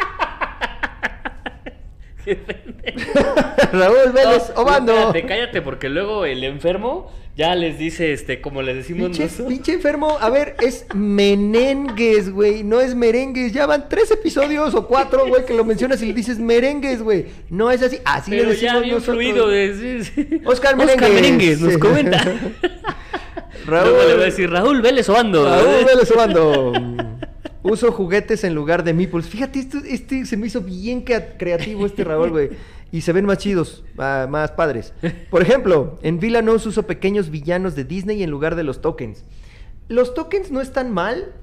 [3.71, 5.13] Raúl Vélez Obando.
[5.27, 9.47] cállate, porque luego el enfermo ya les dice, este, como les decimos pinche, nosotros.
[9.49, 13.51] Pinche enfermo, a ver, es menengues, güey, no es merengues.
[13.51, 17.25] Ya van tres episodios o cuatro, güey, que lo mencionas y le dices merengues, güey.
[17.49, 19.03] No es así, así le decimos ya nosotros.
[19.03, 20.41] fluido de...
[20.45, 21.09] Oscar Merengues.
[21.09, 22.23] Merengues nos comenta.
[23.65, 25.43] Raúl, le voy a decir Raúl Vélez Obando.
[25.43, 26.71] Raúl Vélez Obando.
[27.65, 29.25] Uso juguetes en lugar de meeples.
[29.25, 32.49] Fíjate, este se me hizo bien creativo este Raúl, güey.
[32.91, 34.93] Y se ven más chidos, más padres.
[35.31, 39.25] Por ejemplo, en Villanos uso pequeños villanos de Disney en lugar de los tokens.
[39.87, 41.33] Los tokens no están mal,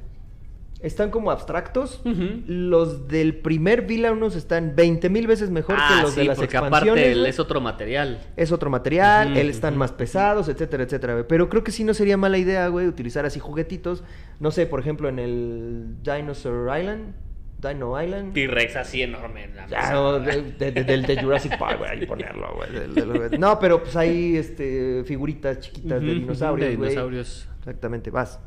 [0.82, 2.02] están como abstractos.
[2.46, 6.56] Los del primer Villainous están 20 mil veces mejor que ah, los de las porque
[6.56, 8.20] Aparte es otro material.
[8.36, 11.26] Es otro material, él están más pesados, etcétera, etcétera.
[11.26, 14.02] Pero creo que sí no sería mala idea, güey, utilizar así juguetitos.
[14.40, 17.14] No sé, por ejemplo, en el Dinosaur Island.
[17.62, 18.34] Dino Island.
[18.34, 19.44] T-Rex así enorme.
[19.44, 23.38] En la ya, del de Jurassic Park, güey, ahí ponerlo, güey.
[23.38, 27.48] No, pero pues hay este, figuritas chiquitas de dinosaurios, De dinosaurios.
[27.60, 28.40] Exactamente, vas.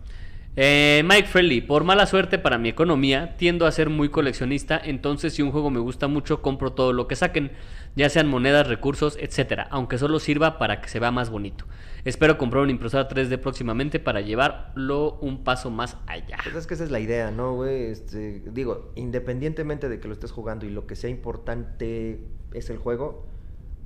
[0.57, 5.33] Eh, Mike Friendly, por mala suerte para mi economía, tiendo a ser muy coleccionista, entonces
[5.33, 7.51] si un juego me gusta mucho, compro todo lo que saquen,
[7.97, 11.65] ya sean monedas, recursos, etcétera, aunque solo sirva para que se vea más bonito.
[12.05, 16.37] Espero comprar una impresora 3D próximamente para llevarlo un paso más allá.
[16.41, 17.87] Pues es que esa es la idea, ¿no, güey?
[17.87, 22.21] Este, digo, independientemente de que lo estés jugando y lo que sea importante
[22.53, 23.27] es el juego,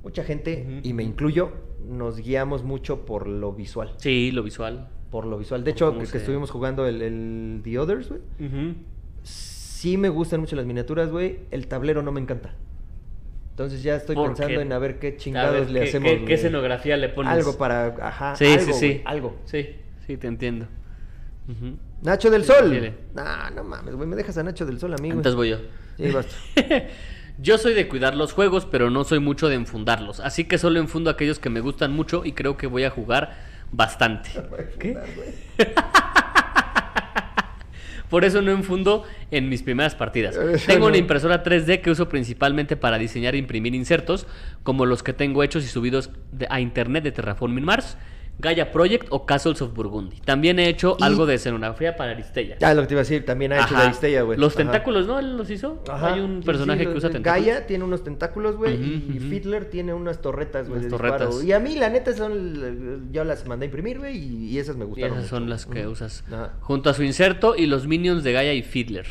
[0.03, 1.51] mucha gente, y me incluyo,
[1.83, 3.95] nos guiamos mucho por lo visual.
[3.97, 5.63] Sí, lo visual por lo visual.
[5.63, 8.21] De hecho, que, estuvimos jugando el, el The Others, güey.
[9.23, 11.39] Sí me gustan mucho las miniaturas, güey.
[11.51, 12.53] El tablero no me encanta.
[13.51, 16.11] Entonces ya estoy pensando en a ver qué chingados le hacemos.
[16.25, 17.33] Qué, escenografía le pones?
[17.33, 17.87] Algo para.
[18.01, 18.35] Ajá.
[18.35, 19.01] Sí, algo, sí, sí.
[19.05, 19.35] algo.
[19.45, 20.67] Sí, sí, te entiendo.
[22.01, 22.93] Nacho del Sol.
[23.13, 24.07] No, no mames, güey.
[24.07, 25.15] Me dejas a Nacho del Sol, amigo.
[25.15, 25.57] Entonces voy yo.
[25.97, 26.35] Sí, basta.
[27.41, 30.19] Yo soy de cuidar los juegos, pero no soy mucho de enfundarlos.
[30.19, 33.48] Así que solo enfundo aquellos que me gustan mucho y creo que voy a jugar
[33.71, 34.29] bastante.
[34.79, 34.97] ¿Qué?
[38.09, 40.37] Por eso no enfundo en mis primeras partidas.
[40.65, 44.25] Tengo una impresora 3D que uso principalmente para diseñar e imprimir insertos,
[44.63, 46.09] como los que tengo hechos y subidos
[46.49, 47.97] a internet de Terraforming Mars
[48.39, 50.17] Gaia Project o Castles of Burgundy.
[50.21, 52.57] También he hecho algo de escenografía para Aristella.
[52.57, 54.39] Ya, lo que te iba a decir, también ha hecho de Aristella, güey.
[54.39, 55.19] Los tentáculos, ¿no?
[55.19, 55.83] Él los hizo.
[55.91, 57.45] Hay un personaje que usa tentáculos.
[57.45, 61.43] Gaia tiene unos tentáculos, güey, y Fiddler tiene unas torretas, güey, de torretas.
[61.43, 63.11] Y a mí, la neta, son.
[63.11, 65.17] Yo las mandé a imprimir, güey, y, esas me gustaron.
[65.17, 66.23] Y esas son las que usas.
[66.61, 69.05] Junto a su inserto y los minions de Gaia y Fiddler.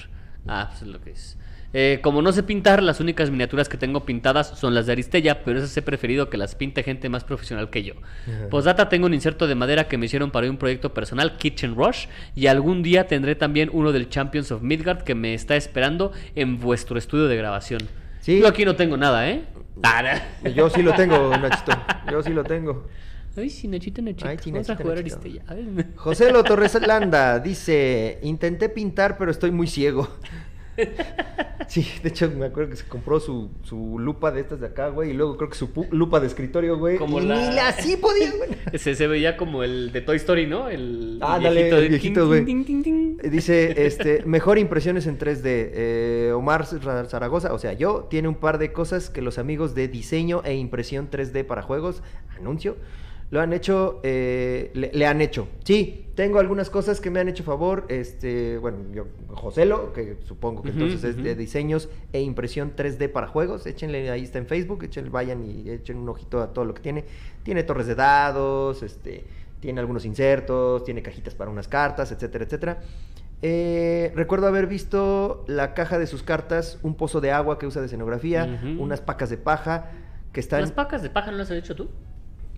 [0.47, 1.37] Ah, pues es lo que es.
[1.75, 5.45] Eh, como no sé pintar, las únicas miniaturas que tengo pintadas son las de Aristella,
[5.45, 7.95] pero esas he preferido que las pinte gente más profesional que yo.
[8.51, 12.07] Posdata tengo un inserto de madera que me hicieron para un proyecto personal, Kitchen Rush,
[12.35, 16.59] y algún día tendré también uno del Champions of Midgard que me está esperando en
[16.59, 17.81] vuestro estudio de grabación.
[18.27, 19.45] Yo aquí no tengo nada, ¿eh?
[20.55, 21.73] Yo sí lo tengo, Nachito.
[22.11, 22.87] Yo sí lo tengo.
[23.37, 24.29] Ay, sí, Nachito, Nachito.
[24.29, 25.43] Ay, Vamos a jugar Aristella.
[25.97, 30.09] José Lo Torres Landa dice: Intenté pintar, pero estoy muy ciego.
[31.69, 34.89] Sí, de hecho me acuerdo que se compró su, su lupa de estas de acá,
[34.89, 36.97] güey, y luego creo que su lupa de escritorio, güey.
[36.97, 37.37] Como y la...
[37.37, 38.51] ni la así podía, güey.
[38.79, 40.69] Se, se, veía como el de Toy Story, ¿no?
[40.69, 42.45] El ah, viejito, dale, el viejito güey.
[43.31, 45.41] Dice, este, mejor impresiones en 3D.
[45.45, 49.89] Eh, Omar Zaragoza, o sea, yo, tiene un par de cosas que los amigos de
[49.89, 52.03] diseño e impresión 3D para juegos,
[52.37, 52.77] anuncio,
[53.31, 55.49] lo han hecho, eh, le, han hecho.
[55.65, 57.85] Sí, tengo algunas cosas que me han hecho favor.
[57.89, 63.27] Este, bueno, yo, Joselo, que supongo que entonces es de diseños e impresión 3D para
[63.27, 63.67] juegos.
[63.67, 66.81] Échenle, ahí está en Facebook, échenle, vayan y echen un ojito a todo lo que
[66.81, 67.05] tiene.
[67.43, 69.25] Tiene torres de dados, este,
[69.61, 72.81] tiene algunos insertos, tiene cajitas para unas cartas, etcétera, etcétera.
[73.43, 77.81] Eh, recuerdo haber visto la caja de sus cartas, un pozo de agua que usa
[77.81, 79.91] de escenografía, unas pacas de paja
[80.33, 80.63] que están.
[80.63, 81.89] ¿Las pacas de paja no las has hecho tú?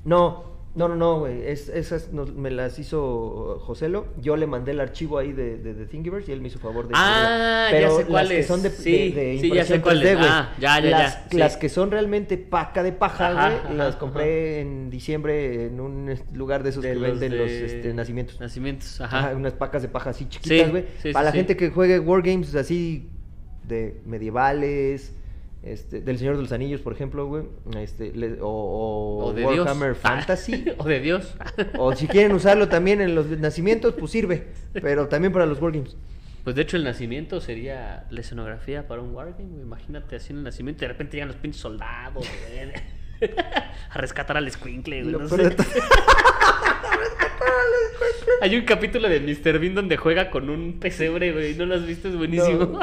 [0.05, 1.43] No, no, no, no, güey.
[1.47, 4.07] Es, esas me las hizo Joselo.
[4.21, 6.87] Yo le mandé el archivo ahí de, de, de Thingiverse y él me hizo favor
[6.87, 6.95] de.
[6.97, 8.39] Ah, ya sé cuáles.
[8.39, 10.16] que son de, sí, de, sí, ya sé cuáles.
[10.21, 11.39] Ah, ya, ya, las, ya.
[11.39, 13.77] Las que son realmente paca de paja, güey.
[13.77, 18.41] las compré en diciembre en un lugar de esos que venden los este, nacimientos.
[18.41, 19.33] Nacimientos, ajá.
[19.35, 20.85] Unas pacas de paja así chiquitas, güey.
[21.12, 23.11] Para la gente que juegue Wargames así
[23.66, 25.14] de medievales
[25.63, 27.45] este, del Señor de los Anillos, por ejemplo, güey.
[27.77, 30.65] Este, o, de Warhammer Fantasy.
[30.79, 31.35] o de Dios.
[31.79, 34.49] o si quieren usarlo también en los nacimientos, pues sirve.
[34.73, 35.97] Pero también para los Wargames.
[36.45, 40.45] Pues de hecho el nacimiento sería la escenografía para un Wargame, Imagínate así en el
[40.45, 42.27] nacimiento y de repente llegan los pinches soldados,
[43.91, 45.17] a rescatar al Squinkle, güey.
[48.41, 49.59] Hay un capítulo de Mr.
[49.59, 51.55] Bean donde juega con un pesebre, güey.
[51.57, 52.09] ¿No lo has visto?
[52.09, 52.81] Es buenísimo.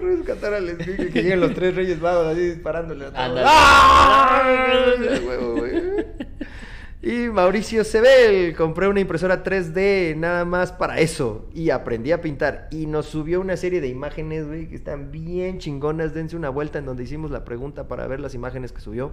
[0.00, 3.40] Rescatar al que lleguen los tres reyes magos así disparándole a todos.
[3.44, 4.42] ¡Ah!
[7.04, 12.68] Y Mauricio Sebel, compré una impresora 3D nada más para eso y aprendí a pintar
[12.70, 16.14] y nos subió una serie de imágenes, güey, que están bien chingonas.
[16.14, 19.10] Dense una vuelta en donde hicimos la pregunta para ver las imágenes que subió.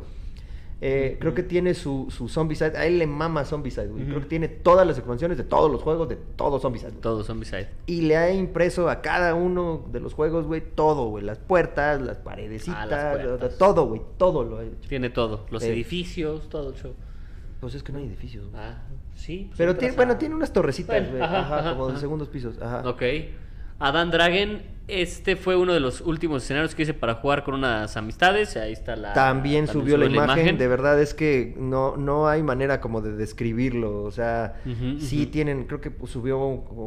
[0.82, 2.77] Eh, creo que tiene su, su Zombicide.
[2.77, 4.05] A él le mama Zombicide, güey.
[4.05, 6.91] Creo que tiene todas las expansiones de todos los juegos de todo Zombicide.
[6.93, 7.67] Todo Zombicide.
[7.86, 11.23] Y le ha impreso a cada uno de los juegos, güey, todo, güey.
[11.23, 14.01] Las puertas, las paredecitas, ah, todo, güey.
[14.17, 14.88] Todo lo ha hecho.
[14.88, 15.45] Tiene todo.
[15.49, 16.93] Los edificios, todo el show.
[17.59, 18.61] Pues es que no hay edificios, güey.
[18.61, 18.84] Ah,
[19.15, 19.45] sí.
[19.47, 21.21] Pues Pero tiene, bueno, tiene unas torrecitas, güey.
[21.21, 22.57] ajá, como de segundos pisos.
[22.61, 22.89] Ajá.
[22.89, 23.03] Ok.
[23.80, 27.95] Adán Dragon, este fue uno de los últimos escenarios que hice para jugar con unas
[27.95, 28.57] amistades.
[28.57, 29.13] Ahí está la.
[29.13, 30.57] También, subió la, imagen.
[30.57, 34.03] De verdad es que no, no hay manera como de describirlo.
[34.03, 34.55] O sea,
[34.99, 36.39] sí tienen, creo que subió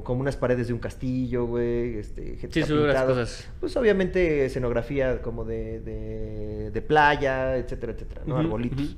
[0.05, 1.99] como unas paredes de un castillo, güey.
[1.99, 3.49] Este, sí, subió las cosas.
[3.61, 8.36] Pues obviamente escenografía como de, de, de playa, etcétera, etcétera, ¿no?
[8.36, 8.97] Arbolitos.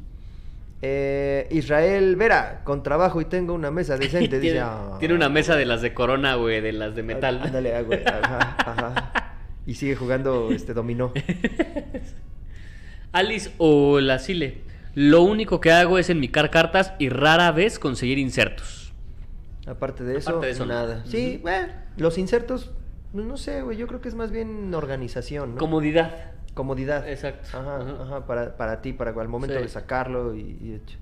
[0.87, 4.39] Eh, Israel Vera, con trabajo y tengo una mesa decente.
[4.41, 4.99] tiene, ah".
[5.01, 7.41] tiene una mesa de las de corona, güey, de las de metal.
[7.43, 8.05] Ándale, ah, güey.
[8.05, 9.35] Ajá, ajá.
[9.64, 11.14] Y sigue jugando este dominó.
[13.12, 14.59] Alice o la Sile.
[14.95, 18.93] Lo único que hago es enmicar cartas y rara vez conseguir insertos.
[19.66, 21.03] Aparte de eso, nada.
[21.07, 22.72] Sí, bueno, los insertos,
[23.14, 25.59] no sé, güey, yo creo que es más bien organización, ¿no?
[25.59, 26.32] Comodidad.
[26.55, 27.09] Comodidad.
[27.09, 27.48] Exacto.
[27.52, 30.98] Ajá, ajá, para, para ti, para el momento de sacarlo y, hecho.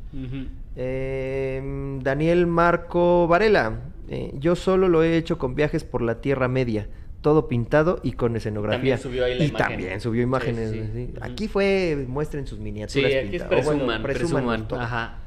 [0.75, 3.81] Em, Daniel Marco Varela.
[4.09, 6.89] Eh, yo solo lo he hecho con viajes por la Tierra Media.
[7.21, 8.97] Todo pintado y con escenografía.
[8.97, 10.75] También subió ahí la y también subió imágenes.
[11.21, 13.13] Aquí fue, muestren sus miniaturas.
[13.13, 15.19] Sí, aquí es presuman, presuman, Ajá.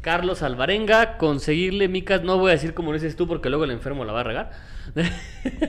[0.00, 3.70] Carlos Alvarenga, conseguirle micas, no voy a decir como lo dices tú porque luego el
[3.70, 4.52] enfermo la va a regar.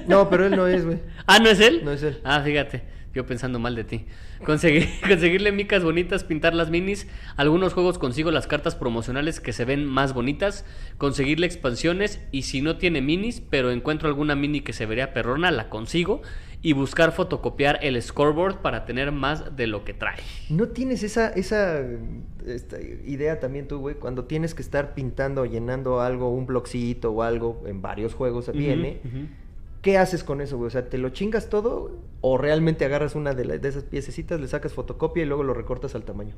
[0.07, 0.99] No, pero él no es, güey.
[1.27, 1.81] ah, ¿no es él?
[1.83, 2.19] No es él.
[2.23, 2.83] Ah, fíjate.
[3.13, 4.05] Yo pensando mal de ti.
[4.45, 7.07] Conseguir, conseguirle micas bonitas, pintar las minis.
[7.35, 10.65] Algunos juegos consigo las cartas promocionales que se ven más bonitas.
[10.97, 12.21] Conseguirle expansiones.
[12.31, 16.21] Y si no tiene minis, pero encuentro alguna mini que se vería perrona, la consigo.
[16.63, 20.19] Y buscar fotocopiar el scoreboard para tener más de lo que trae.
[20.49, 21.83] ¿No tienes esa, esa
[23.05, 23.95] idea también tú, güey?
[23.95, 28.51] Cuando tienes que estar pintando o llenando algo, un blogcito o algo, en varios juegos
[28.53, 28.99] viene.
[29.81, 30.67] ¿Qué haces con eso, güey?
[30.67, 34.47] O sea, ¿te lo chingas todo o realmente agarras una de, de esas piececitas, le
[34.47, 36.35] sacas fotocopia y luego lo recortas al tamaño?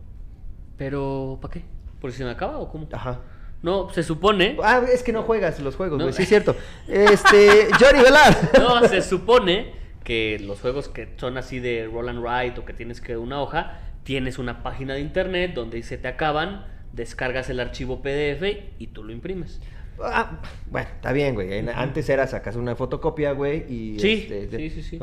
[0.77, 1.63] Pero, ¿para qué?
[1.99, 2.87] ¿Por si se me acaba o cómo?
[2.91, 3.21] Ajá.
[3.61, 4.57] No, se supone.
[4.61, 6.13] Ah, es que no juegas los juegos, güey.
[6.13, 6.55] Sí, es cierto.
[6.87, 8.51] Este, Johnny Velar.
[8.59, 9.71] No, se supone
[10.03, 13.41] que los juegos que son así de roll and write o que tienes que una
[13.41, 18.43] hoja, tienes una página de internet donde se te acaban, descargas el archivo PDF
[18.79, 19.61] y tú lo imprimes.
[20.03, 21.67] Ah, bueno, está bien, güey.
[21.69, 23.99] Antes era sacas una fotocopia, güey, y...
[23.99, 24.99] Sí, este, sí, sí, sí.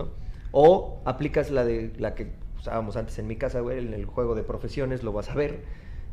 [0.53, 4.35] O aplicas la de la que usábamos antes en mi casa, güey, en el juego
[4.35, 5.65] de profesiones, lo vas a ver.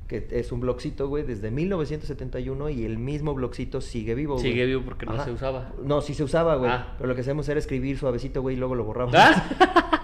[0.07, 4.83] que es un blogcito, güey, desde 1971 y el mismo blogcito sigue vivo, Sigue vivo
[4.85, 5.73] porque no se usaba.
[5.83, 6.71] No, sí se usaba, güey.
[6.71, 6.93] Ah.
[6.97, 9.13] Pero lo que hacemos era escribir suavecito, güey, y luego lo borramos.
[9.15, 10.03] ¿Ah?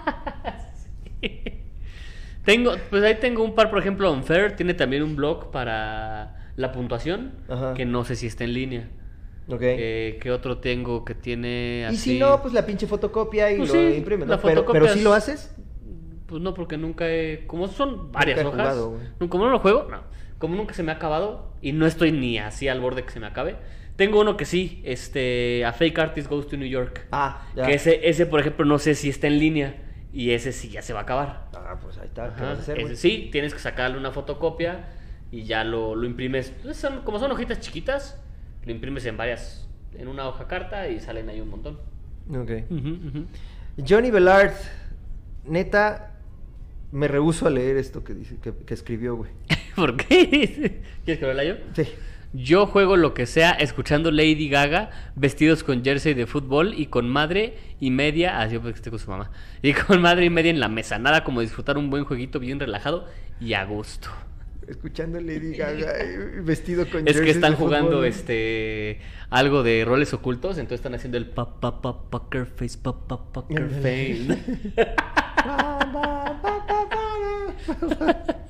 [2.44, 6.72] Tengo, pues ahí tengo un par, por ejemplo, Unfair tiene también un blog para la
[6.72, 7.32] puntuación,
[7.74, 8.88] que no sé si está en línea.
[9.48, 9.60] Ok.
[9.62, 11.94] Eh, ¿Qué otro tengo que tiene así?
[11.94, 14.40] Y si no, pues la pinche fotocopia y pues lo imprime, ¿no?
[14.40, 15.54] Pero, pero si lo haces.
[16.26, 17.46] Pues no, porque nunca he.
[17.46, 18.76] Como son varias hojas.
[19.28, 20.02] como no lo juego, no.
[20.38, 23.20] Como nunca se me ha acabado y no estoy ni así al borde que se
[23.20, 23.56] me acabe.
[23.96, 27.06] Tengo uno que sí, este, A Fake Artist Goes to New York.
[27.12, 27.66] Ah, ya.
[27.66, 29.76] Que ese, ese, por ejemplo, no sé si está en línea.
[30.12, 31.48] Y ese sí ya se va a acabar.
[31.54, 32.32] Ah, pues ahí está.
[32.76, 34.88] ese sí, tienes que sacarle una fotocopia
[35.34, 36.52] y ya lo, lo imprimes.
[36.62, 38.20] Pues como son hojitas chiquitas,
[38.64, 39.68] lo imprimes en varias,
[39.98, 41.78] en una hoja carta y salen ahí un montón.
[42.30, 42.50] Ok.
[43.86, 44.52] Johnny Bellard,
[45.44, 46.12] neta,
[46.92, 49.32] me rehuso a leer esto que dice, que, escribió, güey.
[49.74, 50.82] ¿Por qué?
[51.04, 51.64] ¿Quieres que lo lea yo?
[51.74, 51.88] Sí.
[52.32, 57.08] Yo juego lo que sea escuchando Lady Gaga, vestidos con jersey de fútbol y con
[57.08, 59.30] madre y media, así ah, pues estoy con su mamá,
[59.62, 60.98] y con madre y media en la mesa.
[60.98, 63.08] Nada como disfrutar un buen jueguito bien relajado
[63.40, 64.08] y a gusto.
[64.68, 65.92] Escuchando Lady Gaga
[66.42, 69.00] vestido con Es que están jugando este
[69.30, 73.32] algo de roles ocultos, entonces están haciendo el pa pa pa poker face pa pa
[73.32, 74.38] poker face.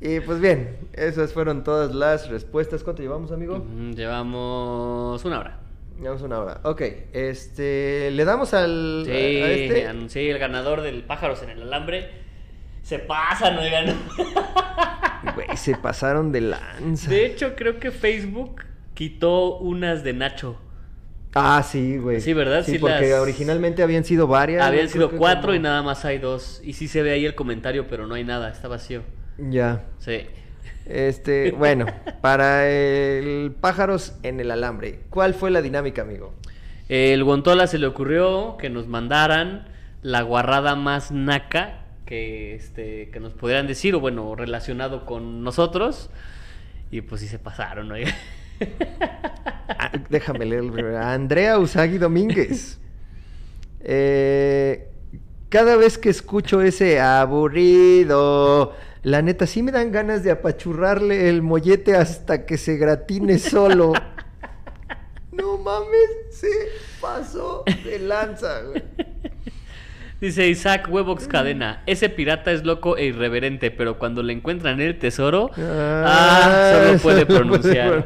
[0.00, 2.84] Y pues bien, esas fueron todas las respuestas.
[2.84, 3.66] ¿Cuánto llevamos, amigo?
[3.94, 5.58] llevamos una hora.
[5.98, 6.60] Llevamos una hora.
[6.64, 8.10] Ok, este.
[8.12, 9.02] ¿Le damos al.
[9.06, 10.08] Sí, este?
[10.08, 12.25] sí el ganador del pájaros en el alambre.
[12.86, 13.86] Se pasan, oigan.
[15.34, 17.10] Güey, se pasaron de lanza.
[17.10, 18.62] De hecho, creo que Facebook
[18.94, 20.56] quitó unas de Nacho.
[21.34, 22.20] Ah, sí, güey.
[22.20, 22.62] Sí, ¿verdad?
[22.64, 24.64] Sí, porque originalmente habían sido varias.
[24.64, 26.60] Habían sido cuatro y nada más hay dos.
[26.62, 29.02] Y sí se ve ahí el comentario, pero no hay nada, está vacío.
[29.36, 29.82] Ya.
[29.98, 30.20] Sí.
[30.84, 31.86] Este, bueno,
[32.20, 36.34] para el pájaros en el alambre, ¿cuál fue la dinámica, amigo?
[36.88, 39.66] El Guantola se le ocurrió que nos mandaran
[40.02, 46.08] la guarrada más naca que, este, que nos pudieran decir, o bueno, relacionado con nosotros.
[46.90, 47.94] Y pues sí se pasaron, ¿no?
[49.68, 50.64] Ah, déjame leer.
[50.96, 52.78] Andrea Usagi Domínguez.
[53.80, 54.88] Eh,
[55.50, 58.72] cada vez que escucho ese aburrido
[59.06, 63.92] la neta, sí me dan ganas de apachurrarle el mollete hasta que se gratine solo.
[65.30, 66.48] no mames, se
[67.00, 68.82] pasó de lanza, güey.
[70.20, 74.98] Dice Isaac Webox Cadena, ese pirata es loco e irreverente, pero cuando le encuentran el
[74.98, 78.04] tesoro, ah, solo puede pronunciar.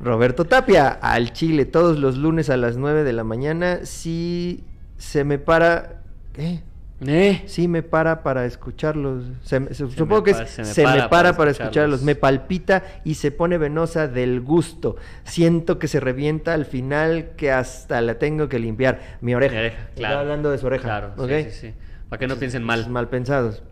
[0.00, 4.64] Roberto Tapia, al Chile, todos los lunes a las 9 de la mañana, si
[4.96, 6.02] se me para...
[6.32, 6.60] ¿Qué?
[7.06, 7.44] ¿Eh?
[7.46, 9.24] Sí, me para para escucharlos.
[9.72, 12.02] supongo que se, me, para, para, escucharlos.
[12.02, 14.96] Me palpita y se pone venosa del gusto.
[15.22, 19.18] Siento que se revienta al final que hasta la tengo que limpiar.
[19.20, 19.76] Mi oreja.
[19.94, 20.18] claro.
[20.20, 20.84] hablando de su oreja.
[20.84, 21.74] Claro, sí, sí,
[22.08, 22.88] Para que no piensen mal.
[22.90, 23.62] Mal pensados.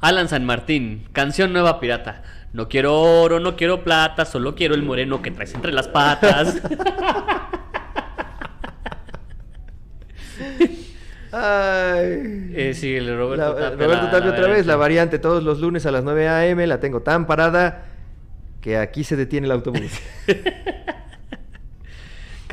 [0.00, 2.22] Alan San Martín, canción nueva pirata.
[2.52, 6.60] No quiero oro, no quiero plata, solo quiero el moreno que traes entre las patas.
[11.36, 12.52] Ay.
[12.54, 13.86] Eh, sí, el Roberto Tapia.
[13.86, 16.64] Roberto Tapia otra vez, la variante todos los lunes a las 9 a.m.
[16.66, 17.86] La tengo tan parada
[18.60, 19.90] que aquí se detiene el autobús.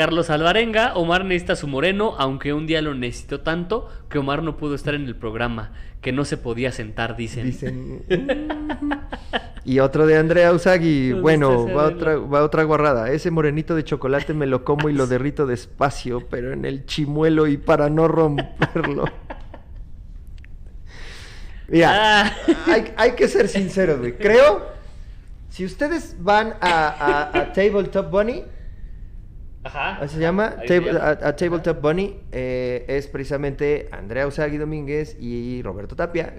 [0.02, 4.58] Carlos Alvarenga, Omar necesita su moreno, aunque un día lo necesitó tanto que Omar no
[4.58, 7.46] pudo estar en el programa, que no se podía sentar, dicen.
[7.46, 8.04] Dicen.
[9.64, 13.12] y otro de Andrea Usagi, bueno, va otra, va otra guarrada.
[13.12, 17.46] Ese morenito de chocolate me lo como y lo derrito despacio, pero en el chimuelo
[17.46, 19.06] y para no romperlo.
[21.68, 22.38] Mira, ah.
[22.98, 24.18] hay, que ser sinceros, güey.
[24.18, 24.66] Creo,
[25.52, 28.46] si ustedes van a, a Tabletop Bunny,
[29.64, 30.08] Ajá.
[30.08, 30.56] se llama.
[31.02, 36.34] a, Tabletop Bunny eh, es precisamente Andrea Usagi Domínguez y Roberto Tapia,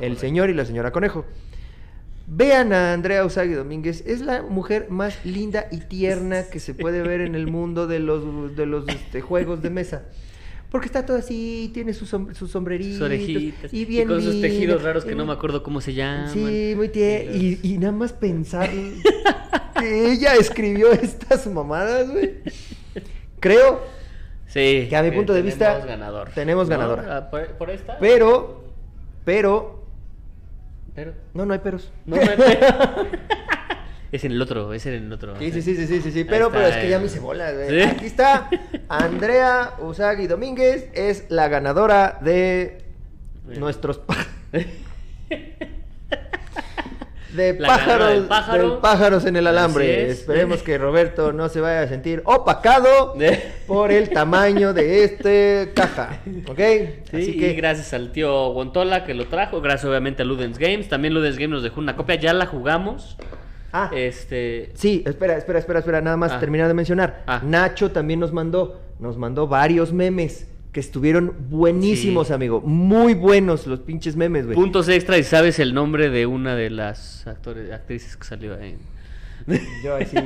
[0.00, 1.24] el, señor y la señora Conejo.
[2.26, 7.02] Vean a Andrea Usagi Domínguez, es la mujer más linda y tierna que se puede
[7.02, 10.02] ver en el mundo de los, de los este, juegos de mesa.
[10.74, 13.00] Porque está todo así, tiene sus, sus sombreritos.
[13.00, 13.72] orejitas.
[13.72, 16.30] Y, bien con sus tejidos raros que no me acuerdo cómo se llaman.
[16.30, 17.32] Sí, muy tierno.
[17.32, 18.68] Y, y, nada más pensar
[19.78, 22.40] que ella escribió estas mamadas, güey.
[23.38, 23.82] Creo
[24.48, 26.30] sí, que a mi punto de vista ganador.
[26.34, 27.18] tenemos ganadora.
[27.18, 27.96] Ah, ¿Por, esta?
[28.00, 28.64] Pero,
[29.24, 29.84] pero...
[30.92, 31.14] ¿Pero?
[31.34, 31.92] No, no hay peros.
[32.04, 33.06] No, no hay peros.
[34.14, 35.36] Es en el otro, es en el otro.
[35.40, 37.82] Sí, sí, sí, sí, sí, sí, pero, pero es que ya me hice bola, güey.
[37.82, 38.48] Aquí está
[38.88, 42.78] Andrea Usagi Domínguez, es la ganadora de
[43.58, 44.00] nuestros...
[47.32, 48.80] de pájaros, pájaro.
[48.80, 50.08] pájaros en el alambre.
[50.10, 53.16] Esperemos que Roberto no se vaya a sentir opacado
[53.66, 56.20] por el tamaño de este caja.
[56.46, 56.60] ¿Ok?
[57.12, 57.50] Así que...
[57.50, 59.60] Y gracias al tío Guantola que lo trajo.
[59.60, 60.88] Gracias obviamente a Ludens Games.
[60.88, 62.14] También Ludens Games nos dejó una copia.
[62.14, 63.16] Ya la jugamos.
[63.76, 64.70] Ah, este.
[64.74, 66.00] Sí, espera, espera, espera, espera.
[66.00, 66.38] Nada más ah.
[66.38, 67.24] terminar de mencionar.
[67.26, 67.42] Ah.
[67.44, 72.60] Nacho también nos mandó, nos mandó varios memes que estuvieron buenísimos, amigo.
[72.60, 74.54] Muy buenos los pinches memes, güey.
[74.54, 78.76] Puntos extra y sabes el nombre de una de las actores, actrices que salió ahí.
[79.84, 80.18] Yo así,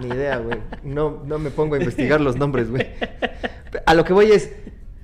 [0.00, 0.58] ni idea, güey.
[0.84, 2.86] No, no me pongo a investigar los nombres, güey.
[3.86, 4.52] A lo que voy es,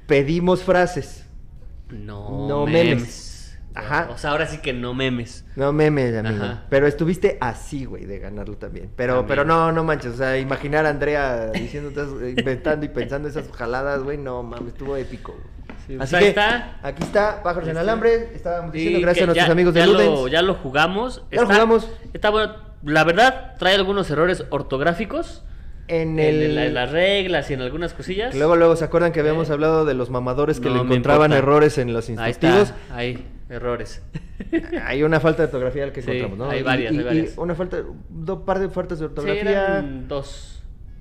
[0.07, 1.27] pedimos frases.
[1.91, 3.26] No, no memes.
[3.77, 4.09] Ajá.
[4.11, 5.45] O sea, ahora sí que no memes.
[5.55, 6.45] No memes, amigo.
[6.71, 8.91] Pero estuviste así, güey, de ganarlo también.
[8.97, 10.15] Pero, pero no, no manches.
[10.15, 11.91] O sea, imaginar a Andrea diciendo,
[12.37, 15.37] inventando y pensando esas jaladas, güey, no mames, estuvo épico.
[15.87, 16.79] Sí, así que, está.
[16.83, 18.31] Aquí está, Pájaros en Alambre.
[18.35, 20.31] Estábamos diciendo, gracias a nuestros amigos de ya Ludens.
[20.33, 21.23] ya lo jugamos.
[21.31, 21.89] Ya lo jugamos.
[22.13, 22.55] Está bueno.
[22.83, 25.43] La verdad, trae algunos errores ortográficos
[25.89, 26.75] en, el...
[26.75, 28.35] las reglas y en algunas cosillas.
[28.35, 31.93] Luego, luego, ¿se acuerdan que habíamos hablado de los mamadores que le encontraban errores en
[31.93, 32.73] los instructivos?
[32.91, 34.03] Ahí, errores.
[34.85, 36.51] hay una falta de ortografía que encontramos, ¿no?
[36.51, 37.39] Hay varias, hay varias.
[37.39, 37.79] una falta,
[38.09, 39.85] dos par de faltas de ortografía.
[40.09, 40.53] dos.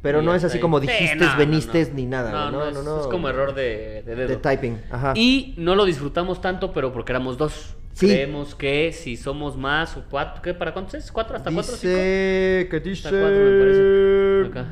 [0.02, 2.52] Pero no es así como dijiste, veniste ni nada.
[2.52, 4.28] No, no, no, es, como error de, de dedo.
[4.28, 5.14] De typing, ajá.
[5.16, 7.76] Y no lo disfrutamos tanto, pero porque éramos dos.
[7.98, 10.54] Creemos que si somos más o cuatro, ¿qué?
[10.54, 11.12] ¿Para cuántos es?
[11.12, 11.38] ¿Cuatro?
[11.38, 11.72] ¿Hasta cuatro?
[11.74, 13.08] Dice que dice...
[13.08, 14.48] Hasta cuatro me parece.
[14.48, 14.66] Acá,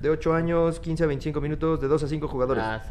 [0.00, 2.64] De 8 años, 15 a 25 minutos, de 2 a 5 jugadores.
[2.64, 2.82] Ah,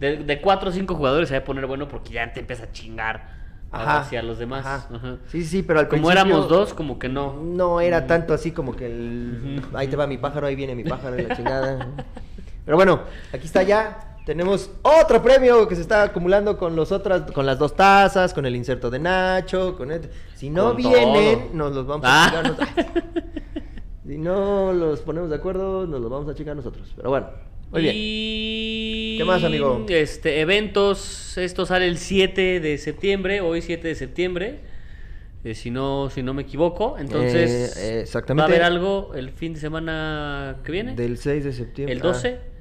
[0.00, 2.64] de, de 4 a 5 jugadores se va a poner bueno porque ya te empieza
[2.64, 3.42] a chingar
[3.72, 4.66] hacia los demás.
[4.66, 5.16] Ajá.
[5.28, 7.42] Sí, sí, pero al Como éramos dos, como que no.
[7.42, 9.62] No era tanto así como que el...
[9.74, 11.88] ahí te va mi pájaro, ahí viene mi pájaro la chingada.
[12.64, 13.02] pero bueno,
[13.32, 14.11] aquí está ya.
[14.24, 18.46] Tenemos otro premio que se está acumulando con los otras, con las dos tazas, con
[18.46, 19.90] el inserto de Nacho, con
[20.34, 22.54] Si no vienen, nos los vamos a ah.
[24.06, 26.92] si no los ponemos de acuerdo, nos los vamos a chingar nosotros.
[26.94, 27.26] Pero bueno.
[27.72, 27.94] Muy bien.
[27.96, 29.16] Y...
[29.18, 29.86] ¿Qué más, amigo?
[29.88, 34.60] Este, eventos, esto sale el 7 de septiembre, hoy 7 de septiembre.
[35.42, 38.42] Eh, si no si no me equivoco, entonces eh, exactamente.
[38.42, 40.94] va a haber algo el fin de semana que viene.
[40.94, 41.92] Del 6 de septiembre.
[41.92, 42.51] El 12.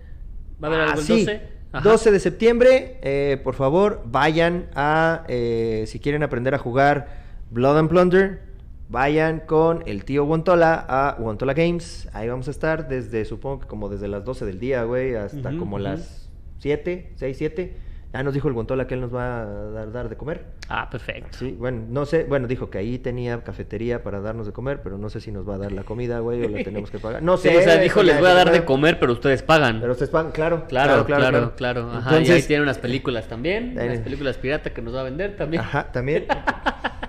[0.61, 1.41] ¿Va a haber algo el 12?
[1.83, 7.89] 12 de septiembre, eh, por favor, vayan a, si quieren aprender a jugar Blood and
[7.89, 8.41] Plunder,
[8.89, 12.09] vayan con el tío Wontola a Wontola Games.
[12.11, 15.55] Ahí vamos a estar desde, supongo que como desde las 12 del día, güey, hasta
[15.57, 17.77] como las 7, 6, 7.
[18.13, 20.43] Ya nos dijo el Wontola que él nos va a dar, dar, de comer.
[20.67, 21.37] Ah, perfecto.
[21.37, 24.97] Sí, bueno, no sé, bueno, dijo que ahí tenía cafetería para darnos de comer, pero
[24.97, 27.23] no sé si nos va a dar la comida, güey, o la tenemos que pagar.
[27.23, 27.57] No sé.
[27.57, 29.79] o sea, dijo, les voy a dar de comer, pero ustedes pagan.
[29.79, 30.65] Pero ustedes pagan, claro.
[30.67, 31.55] Claro, claro, claro.
[31.55, 35.03] claro, Ajá, y ahí tiene unas películas también, unas películas pirata que nos va a
[35.03, 35.61] vender también.
[35.61, 36.25] Ajá, también.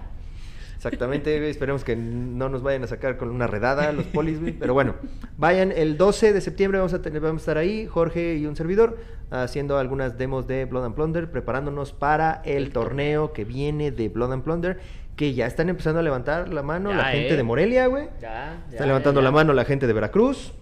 [0.84, 4.96] Exactamente, esperemos que no nos vayan a sacar con una redada los polis, Pero bueno,
[5.36, 8.56] vayan el 12 de septiembre, vamos a, tener, vamos a estar ahí, Jorge y un
[8.56, 8.98] servidor,
[9.30, 14.32] haciendo algunas demos de Blood and Plunder, preparándonos para el torneo que viene de Blood
[14.32, 14.80] and Plunder,
[15.14, 17.44] que ya están empezando a levantar la mano la gente de eh.
[17.44, 18.08] Morelia, güey.
[18.20, 20.52] Ya, Está levantando la mano la gente de Veracruz.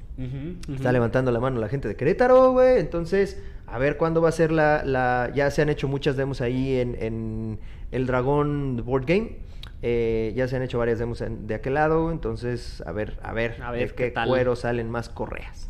[0.70, 2.78] Está levantando la mano la gente de Querétaro, güey.
[2.78, 5.32] Entonces, a ver cuándo va a ser la, la...
[5.34, 7.58] Ya se han hecho muchas demos ahí en, en
[7.90, 9.48] el Dragón Board Game.
[9.82, 13.62] Eh, ya se han hecho varias demos de aquel lado, entonces a ver, a ver,
[13.62, 15.68] a ver qué, cuero salen más correas.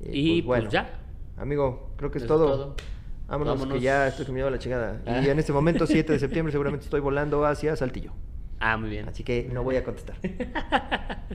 [0.00, 1.00] Eh, y pues, bueno, ya.
[1.36, 2.74] Amigo, creo que es, todo.
[3.28, 5.00] Vámonos, que ya estoy comiendo la chingada.
[5.06, 5.32] Y ah.
[5.32, 8.12] en este momento, 7 de septiembre, seguramente estoy volando hacia Saltillo.
[8.60, 9.08] Ah, muy bien.
[9.08, 10.16] Así que no voy a contestar.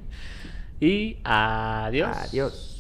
[0.79, 2.17] y adiós.
[2.17, 2.78] Adiós.